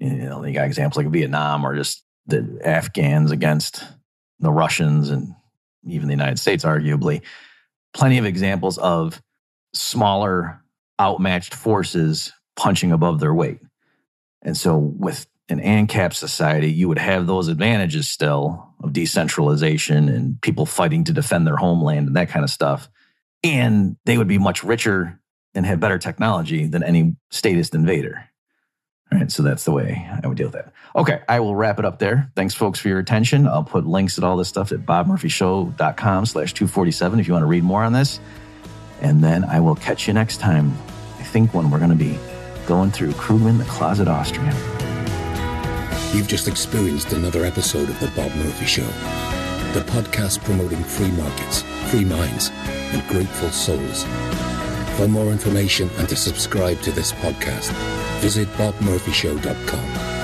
you 0.00 0.10
know, 0.10 0.44
you 0.44 0.54
got 0.54 0.66
examples 0.66 1.04
like 1.04 1.12
Vietnam 1.12 1.64
or 1.64 1.76
just 1.76 2.04
the 2.26 2.58
Afghans 2.64 3.30
against 3.30 3.84
the 4.38 4.50
Russians 4.50 5.10
and 5.10 5.34
even 5.86 6.08
the 6.08 6.14
United 6.14 6.38
States, 6.38 6.64
arguably. 6.64 7.22
Plenty 7.92 8.18
of 8.18 8.24
examples 8.24 8.78
of 8.78 9.20
smaller, 9.74 10.62
outmatched 11.00 11.54
forces 11.54 12.32
punching 12.56 12.92
above 12.92 13.20
their 13.20 13.34
weight. 13.34 13.58
And 14.42 14.56
so, 14.56 14.78
with 14.78 15.26
an 15.48 15.60
ANCAP 15.60 16.14
society, 16.14 16.70
you 16.70 16.88
would 16.88 16.98
have 16.98 17.26
those 17.26 17.48
advantages 17.48 18.08
still 18.08 18.74
of 18.82 18.92
decentralization 18.92 20.08
and 20.08 20.40
people 20.40 20.64
fighting 20.64 21.04
to 21.04 21.12
defend 21.12 21.46
their 21.46 21.56
homeland 21.56 22.06
and 22.06 22.16
that 22.16 22.30
kind 22.30 22.44
of 22.44 22.50
stuff. 22.50 22.88
And 23.42 23.96
they 24.06 24.16
would 24.16 24.28
be 24.28 24.38
much 24.38 24.62
richer 24.62 25.20
and 25.54 25.66
have 25.66 25.80
better 25.80 25.98
technology 25.98 26.66
than 26.66 26.82
any 26.82 27.16
statist 27.30 27.74
invader. 27.74 28.29
All 29.12 29.18
right, 29.18 29.30
so 29.30 29.42
that's 29.42 29.64
the 29.64 29.72
way 29.72 30.08
I 30.22 30.26
would 30.26 30.36
deal 30.36 30.46
with 30.46 30.54
that. 30.54 30.72
Okay, 30.94 31.20
I 31.28 31.40
will 31.40 31.56
wrap 31.56 31.78
it 31.80 31.84
up 31.84 31.98
there. 31.98 32.30
Thanks, 32.36 32.54
folks, 32.54 32.78
for 32.78 32.88
your 32.88 33.00
attention. 33.00 33.46
I'll 33.46 33.64
put 33.64 33.84
links 33.86 34.14
to 34.16 34.24
all 34.24 34.36
this 34.36 34.48
stuff 34.48 34.70
at 34.70 34.80
bobmurphyshow.com 34.80 36.26
slash 36.26 36.52
247 36.52 37.18
if 37.18 37.26
you 37.26 37.32
want 37.32 37.42
to 37.42 37.48
read 37.48 37.64
more 37.64 37.82
on 37.82 37.92
this. 37.92 38.20
And 39.00 39.22
then 39.24 39.44
I 39.44 39.58
will 39.60 39.74
catch 39.74 40.06
you 40.06 40.14
next 40.14 40.38
time, 40.38 40.72
I 41.18 41.24
think 41.24 41.54
when 41.54 41.70
we're 41.70 41.78
going 41.78 41.90
to 41.90 41.96
be 41.96 42.18
going 42.66 42.92
through 42.92 43.12
Krugman, 43.12 43.58
the 43.58 43.64
Closet 43.64 44.06
Austrian. 44.06 44.54
You've 46.14 46.28
just 46.28 46.46
experienced 46.46 47.12
another 47.12 47.44
episode 47.44 47.88
of 47.88 47.98
The 47.98 48.08
Bob 48.08 48.32
Murphy 48.36 48.66
Show, 48.66 48.86
the 49.72 49.84
podcast 49.90 50.44
promoting 50.44 50.82
free 50.84 51.10
markets, 51.12 51.62
free 51.90 52.04
minds, 52.04 52.50
and 52.92 53.06
grateful 53.08 53.50
souls. 53.50 54.04
For 55.00 55.08
more 55.08 55.32
information 55.32 55.88
and 55.96 56.06
to 56.10 56.14
subscribe 56.14 56.82
to 56.82 56.92
this 56.92 57.10
podcast, 57.10 57.72
visit 58.20 58.46
bobmurphyshow.com. 58.58 60.19